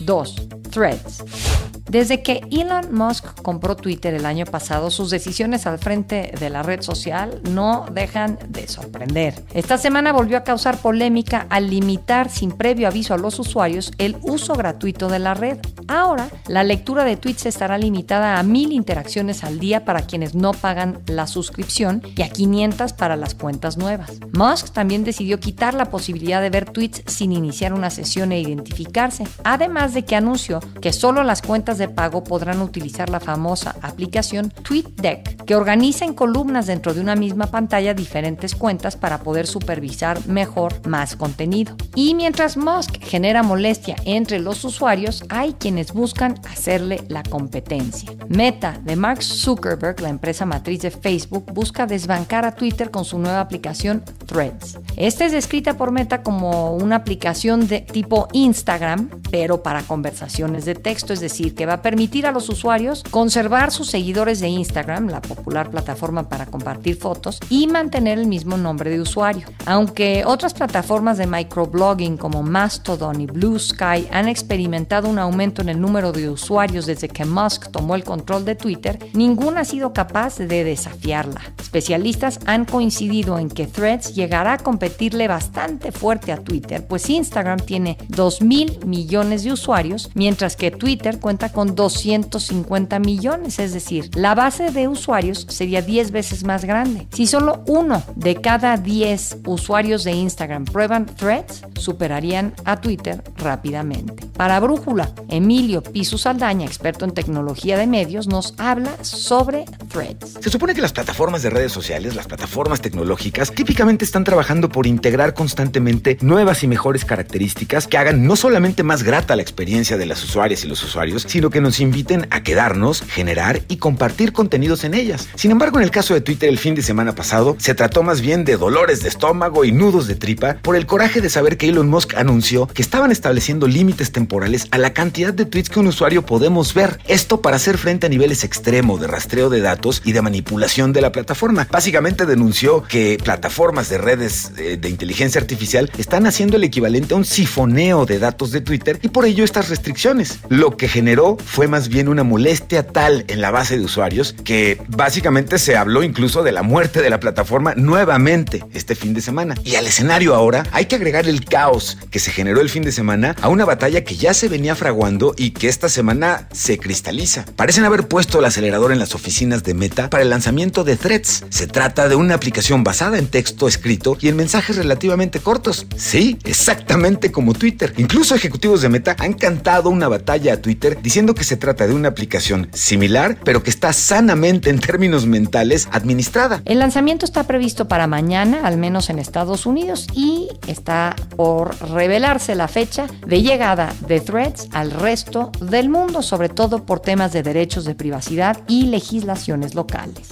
2. 0.00 0.48
Threads. 0.70 1.57
Desde 1.88 2.22
que 2.22 2.42
Elon 2.50 2.92
Musk 2.92 3.40
compró 3.42 3.74
Twitter 3.74 4.12
el 4.12 4.26
año 4.26 4.44
pasado, 4.44 4.90
sus 4.90 5.10
decisiones 5.10 5.66
al 5.66 5.78
frente 5.78 6.32
de 6.38 6.50
la 6.50 6.62
red 6.62 6.82
social 6.82 7.40
no 7.50 7.86
dejan 7.90 8.38
de 8.48 8.68
sorprender. 8.68 9.42
Esta 9.54 9.78
semana 9.78 10.12
volvió 10.12 10.36
a 10.36 10.44
causar 10.44 10.76
polémica 10.78 11.46
al 11.48 11.70
limitar 11.70 12.28
sin 12.28 12.52
previo 12.52 12.88
aviso 12.88 13.14
a 13.14 13.18
los 13.18 13.38
usuarios 13.38 13.92
el 13.96 14.18
uso 14.22 14.54
gratuito 14.54 15.08
de 15.08 15.18
la 15.18 15.32
red. 15.32 15.58
Ahora, 15.86 16.28
la 16.46 16.62
lectura 16.62 17.04
de 17.04 17.16
tweets 17.16 17.46
estará 17.46 17.78
limitada 17.78 18.38
a 18.38 18.42
mil 18.42 18.72
interacciones 18.72 19.42
al 19.42 19.58
día 19.58 19.86
para 19.86 20.02
quienes 20.02 20.34
no 20.34 20.52
pagan 20.52 21.00
la 21.06 21.26
suscripción 21.26 22.02
y 22.16 22.22
a 22.22 22.28
500 22.28 22.92
para 22.92 23.16
las 23.16 23.34
cuentas 23.34 23.78
nuevas. 23.78 24.12
Musk 24.32 24.72
también 24.72 25.04
decidió 25.04 25.40
quitar 25.40 25.72
la 25.72 25.86
posibilidad 25.86 26.42
de 26.42 26.50
ver 26.50 26.66
tweets 26.66 27.02
sin 27.06 27.32
iniciar 27.32 27.72
una 27.72 27.88
sesión 27.88 28.32
e 28.32 28.40
identificarse, 28.40 29.24
además 29.44 29.94
de 29.94 30.04
que 30.04 30.16
anunció 30.16 30.60
que 30.82 30.92
solo 30.92 31.22
las 31.22 31.40
cuentas 31.40 31.77
de 31.78 31.88
pago 31.88 32.24
podrán 32.24 32.60
utilizar 32.60 33.08
la 33.08 33.20
famosa 33.20 33.74
aplicación 33.82 34.50
TweetDeck, 34.50 35.44
que 35.44 35.56
organiza 35.56 36.04
en 36.04 36.14
columnas 36.14 36.66
dentro 36.66 36.94
de 36.94 37.00
una 37.00 37.16
misma 37.16 37.46
pantalla 37.46 37.94
diferentes 37.94 38.54
cuentas 38.54 38.96
para 38.96 39.20
poder 39.20 39.46
supervisar 39.46 40.26
mejor 40.26 40.86
más 40.86 41.16
contenido. 41.16 41.76
Y 41.94 42.14
mientras 42.14 42.56
Musk 42.56 42.98
genera 43.00 43.42
molestia 43.42 43.96
entre 44.04 44.38
los 44.38 44.64
usuarios, 44.64 45.24
hay 45.28 45.54
quienes 45.54 45.92
buscan 45.92 46.34
hacerle 46.50 47.02
la 47.08 47.22
competencia. 47.22 48.10
Meta 48.28 48.78
de 48.84 48.96
Mark 48.96 49.22
Zuckerberg, 49.22 50.00
la 50.00 50.08
empresa 50.08 50.44
matriz 50.44 50.82
de 50.82 50.90
Facebook, 50.90 51.52
busca 51.52 51.86
desbancar 51.86 52.44
a 52.44 52.54
Twitter 52.54 52.90
con 52.90 53.04
su 53.04 53.18
nueva 53.18 53.40
aplicación 53.40 54.02
Threads. 54.26 54.78
Esta 54.96 55.24
es 55.24 55.32
descrita 55.32 55.76
por 55.76 55.90
Meta 55.90 56.22
como 56.22 56.74
una 56.74 56.96
aplicación 56.96 57.66
de 57.68 57.80
tipo 57.80 58.28
Instagram, 58.32 59.08
pero 59.30 59.62
para 59.62 59.82
conversaciones 59.82 60.64
de 60.64 60.74
texto, 60.74 61.12
es 61.12 61.20
decir, 61.20 61.54
que 61.54 61.66
va 61.68 61.74
a 61.74 61.82
permitir 61.82 62.26
a 62.26 62.32
los 62.32 62.48
usuarios 62.48 63.04
conservar 63.10 63.70
sus 63.70 63.88
seguidores 63.88 64.40
de 64.40 64.48
Instagram, 64.48 65.08
la 65.08 65.20
popular 65.20 65.70
plataforma 65.70 66.28
para 66.28 66.46
compartir 66.46 66.96
fotos, 66.96 67.40
y 67.50 67.66
mantener 67.66 68.18
el 68.18 68.26
mismo 68.26 68.56
nombre 68.56 68.90
de 68.90 69.00
usuario. 69.00 69.46
Aunque 69.66 70.24
otras 70.26 70.54
plataformas 70.54 71.18
de 71.18 71.26
microblogging 71.26 72.16
como 72.16 72.42
Mastodon 72.42 73.20
y 73.20 73.26
Blue 73.26 73.58
Sky 73.58 74.08
han 74.10 74.28
experimentado 74.28 75.08
un 75.08 75.18
aumento 75.18 75.62
en 75.62 75.68
el 75.68 75.80
número 75.80 76.12
de 76.12 76.30
usuarios 76.30 76.86
desde 76.86 77.08
que 77.08 77.24
Musk 77.24 77.70
tomó 77.70 77.94
el 77.94 78.04
control 78.04 78.44
de 78.44 78.54
Twitter, 78.54 78.98
ninguna 79.12 79.60
ha 79.60 79.64
sido 79.64 79.92
capaz 79.92 80.38
de 80.38 80.64
desafiarla. 80.64 81.42
Especialistas 81.60 82.40
han 82.46 82.64
coincidido 82.64 83.38
en 83.38 83.50
que 83.50 83.66
Threads 83.66 84.14
llegará 84.14 84.54
a 84.54 84.58
competirle 84.58 85.28
bastante 85.28 85.92
fuerte 85.92 86.32
a 86.32 86.38
Twitter, 86.38 86.86
pues 86.86 87.10
Instagram 87.10 87.58
tiene 87.58 87.98
2 88.08 88.42
mil 88.42 88.78
millones 88.86 89.44
de 89.44 89.52
usuarios, 89.52 90.10
mientras 90.14 90.56
que 90.56 90.70
Twitter 90.70 91.18
cuenta 91.20 91.50
con 91.50 91.57
250 91.66 92.98
millones, 92.98 93.58
es 93.58 93.72
decir, 93.72 94.10
la 94.14 94.34
base 94.34 94.70
de 94.70 94.88
usuarios 94.88 95.46
sería 95.48 95.82
10 95.82 96.10
veces 96.10 96.44
más 96.44 96.64
grande. 96.64 97.06
Si 97.12 97.26
solo 97.26 97.62
uno 97.66 98.02
de 98.16 98.40
cada 98.40 98.76
10 98.76 99.38
usuarios 99.46 100.04
de 100.04 100.12
Instagram 100.12 100.64
prueban 100.64 101.06
Threads, 101.06 101.62
superarían 101.76 102.54
a 102.64 102.80
Twitter 102.80 103.22
rápidamente. 103.36 104.26
Para 104.36 104.60
Brújula, 104.60 105.12
Emilio 105.28 105.82
Piso 105.82 106.18
Saldaña, 106.18 106.66
experto 106.66 107.04
en 107.04 107.12
tecnología 107.12 107.76
de 107.76 107.86
medios, 107.86 108.26
nos 108.26 108.54
habla 108.58 108.92
sobre 109.02 109.64
Threads. 109.88 110.38
Se 110.40 110.50
supone 110.50 110.74
que 110.74 110.80
las 110.80 110.92
plataformas 110.92 111.42
de 111.42 111.50
redes 111.50 111.72
sociales, 111.72 112.14
las 112.14 112.26
plataformas 112.26 112.80
tecnológicas, 112.80 113.52
típicamente 113.52 114.04
están 114.04 114.24
trabajando 114.24 114.68
por 114.68 114.86
integrar 114.86 115.34
constantemente 115.34 116.18
nuevas 116.20 116.62
y 116.62 116.68
mejores 116.68 117.04
características 117.04 117.86
que 117.86 117.98
hagan 117.98 118.26
no 118.26 118.36
solamente 118.36 118.82
más 118.82 119.02
grata 119.02 119.36
la 119.36 119.42
experiencia 119.42 119.96
de 119.96 120.06
las 120.06 120.22
usuarias 120.22 120.64
y 120.64 120.68
los 120.68 120.82
usuarios, 120.82 121.24
sino 121.26 121.47
que 121.50 121.60
nos 121.60 121.80
inviten 121.80 122.26
a 122.30 122.42
quedarnos, 122.42 123.02
generar 123.02 123.62
y 123.68 123.76
compartir 123.76 124.32
contenidos 124.32 124.84
en 124.84 124.94
ellas. 124.94 125.28
Sin 125.34 125.50
embargo, 125.50 125.78
en 125.78 125.84
el 125.84 125.90
caso 125.90 126.14
de 126.14 126.20
Twitter 126.20 126.48
el 126.48 126.58
fin 126.58 126.74
de 126.74 126.82
semana 126.82 127.14
pasado, 127.14 127.56
se 127.58 127.74
trató 127.74 128.02
más 128.02 128.20
bien 128.20 128.44
de 128.44 128.56
dolores 128.56 129.02
de 129.02 129.08
estómago 129.08 129.64
y 129.64 129.72
nudos 129.72 130.06
de 130.06 130.14
tripa 130.14 130.58
por 130.62 130.76
el 130.76 130.86
coraje 130.86 131.20
de 131.20 131.30
saber 131.30 131.56
que 131.56 131.68
Elon 131.68 131.88
Musk 131.88 132.14
anunció 132.16 132.66
que 132.66 132.82
estaban 132.82 133.10
estableciendo 133.10 133.66
límites 133.66 134.12
temporales 134.12 134.68
a 134.70 134.78
la 134.78 134.92
cantidad 134.92 135.32
de 135.32 135.46
tweets 135.46 135.70
que 135.70 135.80
un 135.80 135.86
usuario 135.86 136.24
podemos 136.26 136.74
ver. 136.74 136.98
Esto 137.06 137.40
para 137.40 137.56
hacer 137.56 137.78
frente 137.78 138.06
a 138.06 138.10
niveles 138.10 138.44
extremos 138.44 139.00
de 139.00 139.06
rastreo 139.06 139.50
de 139.50 139.60
datos 139.60 140.02
y 140.04 140.12
de 140.12 140.22
manipulación 140.22 140.92
de 140.92 141.00
la 141.00 141.12
plataforma. 141.12 141.66
Básicamente 141.70 142.26
denunció 142.26 142.82
que 142.82 143.18
plataformas 143.22 143.88
de 143.88 143.98
redes 143.98 144.54
de, 144.54 144.76
de 144.76 144.88
inteligencia 144.88 145.40
artificial 145.40 145.90
están 145.98 146.26
haciendo 146.26 146.56
el 146.56 146.64
equivalente 146.64 147.14
a 147.14 147.16
un 147.16 147.24
sifoneo 147.24 148.04
de 148.06 148.18
datos 148.18 148.50
de 148.50 148.60
Twitter 148.60 148.98
y 149.02 149.08
por 149.08 149.24
ello 149.24 149.44
estas 149.44 149.68
restricciones. 149.68 150.38
Lo 150.48 150.76
que 150.76 150.88
generó 150.88 151.37
fue 151.44 151.68
más 151.68 151.88
bien 151.88 152.08
una 152.08 152.24
molestia 152.24 152.86
tal 152.86 153.24
en 153.28 153.40
la 153.40 153.50
base 153.50 153.78
de 153.78 153.84
usuarios 153.84 154.34
que 154.44 154.80
básicamente 154.88 155.58
se 155.58 155.76
habló 155.76 156.02
incluso 156.02 156.42
de 156.42 156.52
la 156.52 156.62
muerte 156.62 157.02
de 157.02 157.10
la 157.10 157.20
plataforma 157.20 157.74
nuevamente 157.74 158.64
este 158.74 158.94
fin 158.94 159.14
de 159.14 159.20
semana. 159.20 159.54
Y 159.64 159.76
al 159.76 159.86
escenario 159.86 160.34
ahora 160.34 160.64
hay 160.72 160.86
que 160.86 160.96
agregar 160.96 161.28
el 161.28 161.44
caos 161.44 161.98
que 162.10 162.18
se 162.18 162.30
generó 162.30 162.60
el 162.60 162.70
fin 162.70 162.82
de 162.82 162.92
semana 162.92 163.36
a 163.40 163.48
una 163.48 163.64
batalla 163.64 164.04
que 164.04 164.16
ya 164.16 164.34
se 164.34 164.48
venía 164.48 164.74
fraguando 164.74 165.34
y 165.36 165.50
que 165.50 165.68
esta 165.68 165.88
semana 165.88 166.48
se 166.52 166.78
cristaliza. 166.78 167.44
Parecen 167.56 167.84
haber 167.84 168.08
puesto 168.08 168.38
el 168.38 168.44
acelerador 168.44 168.92
en 168.92 168.98
las 168.98 169.14
oficinas 169.14 169.62
de 169.64 169.74
Meta 169.74 170.10
para 170.10 170.22
el 170.22 170.30
lanzamiento 170.30 170.84
de 170.84 170.96
Threads. 170.96 171.44
Se 171.50 171.66
trata 171.66 172.08
de 172.08 172.16
una 172.16 172.34
aplicación 172.34 172.84
basada 172.84 173.18
en 173.18 173.26
texto 173.26 173.68
escrito 173.68 174.16
y 174.20 174.28
en 174.28 174.36
mensajes 174.36 174.76
relativamente 174.76 175.40
cortos. 175.40 175.86
Sí, 175.96 176.38
exactamente 176.44 177.30
como 177.32 177.54
Twitter. 177.54 177.92
Incluso 177.96 178.34
ejecutivos 178.34 178.82
de 178.82 178.88
Meta 178.88 179.16
han 179.18 179.34
cantado 179.34 179.90
una 179.90 180.08
batalla 180.08 180.54
a 180.54 180.56
Twitter 180.62 180.98
diciendo 181.02 181.27
que 181.34 181.44
se 181.44 181.56
trata 181.56 181.86
de 181.86 181.94
una 181.94 182.08
aplicación 182.08 182.68
similar, 182.72 183.38
pero 183.44 183.62
que 183.62 183.70
está 183.70 183.92
sanamente 183.92 184.70
en 184.70 184.78
términos 184.78 185.26
mentales 185.26 185.88
administrada. 185.92 186.62
El 186.64 186.78
lanzamiento 186.78 187.24
está 187.24 187.44
previsto 187.44 187.88
para 187.88 188.06
mañana, 188.06 188.60
al 188.64 188.76
menos 188.76 189.10
en 189.10 189.18
Estados 189.18 189.66
Unidos, 189.66 190.06
y 190.14 190.48
está 190.66 191.14
por 191.36 191.76
revelarse 191.90 192.54
la 192.54 192.68
fecha 192.68 193.06
de 193.26 193.42
llegada 193.42 193.92
de 194.06 194.20
Threads 194.20 194.68
al 194.72 194.90
resto 194.90 195.52
del 195.60 195.88
mundo, 195.88 196.22
sobre 196.22 196.48
todo 196.48 196.84
por 196.84 197.00
temas 197.00 197.32
de 197.32 197.42
derechos 197.42 197.84
de 197.84 197.94
privacidad 197.94 198.58
y 198.68 198.86
legislaciones 198.86 199.74
locales. 199.74 200.28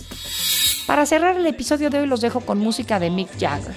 Para 0.86 1.04
cerrar 1.04 1.36
el 1.36 1.46
episodio 1.46 1.90
de 1.90 2.00
hoy 2.00 2.06
los 2.06 2.20
dejo 2.20 2.40
con 2.40 2.58
música 2.58 3.00
de 3.00 3.10
Mick 3.10 3.30
Jagger. 3.40 3.74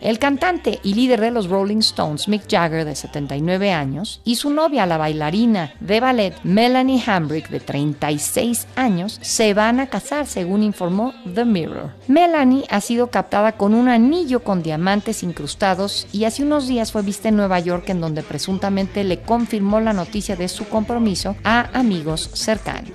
El 0.00 0.18
cantante 0.18 0.78
y 0.84 0.94
líder 0.94 1.20
de 1.20 1.30
los 1.30 1.48
Rolling 1.48 1.78
Stones, 1.78 2.28
Mick 2.28 2.48
Jagger, 2.48 2.84
de 2.84 2.94
79 2.94 3.72
años, 3.72 4.20
y 4.24 4.36
su 4.36 4.50
novia, 4.50 4.86
la 4.86 4.96
bailarina 4.96 5.74
de 5.80 6.00
ballet 6.00 6.34
Melanie 6.44 7.02
Hambrick, 7.04 7.50
de 7.50 7.60
36 7.60 8.68
años, 8.76 9.18
se 9.20 9.54
van 9.54 9.80
a 9.80 9.88
casar, 9.88 10.26
según 10.26 10.62
informó 10.62 11.12
The 11.34 11.44
Mirror. 11.44 11.90
Melanie 12.06 12.64
ha 12.70 12.80
sido 12.80 13.08
captada 13.08 13.52
con 13.52 13.74
un 13.74 13.88
anillo 13.88 14.44
con 14.44 14.62
diamantes 14.62 15.22
incrustados 15.22 16.06
y 16.12 16.24
hace 16.24 16.42
unos 16.42 16.68
días 16.68 16.92
fue 16.92 17.02
vista 17.02 17.28
en 17.28 17.36
Nueva 17.36 17.58
York, 17.58 17.88
en 17.88 18.00
donde 18.00 18.22
presuntamente 18.22 19.04
le 19.04 19.20
confirmó 19.20 19.80
la 19.80 19.92
noticia 19.92 20.36
de 20.36 20.48
su 20.48 20.68
compromiso 20.68 21.36
a 21.44 21.68
amigos 21.78 22.30
cercanos. 22.32 22.94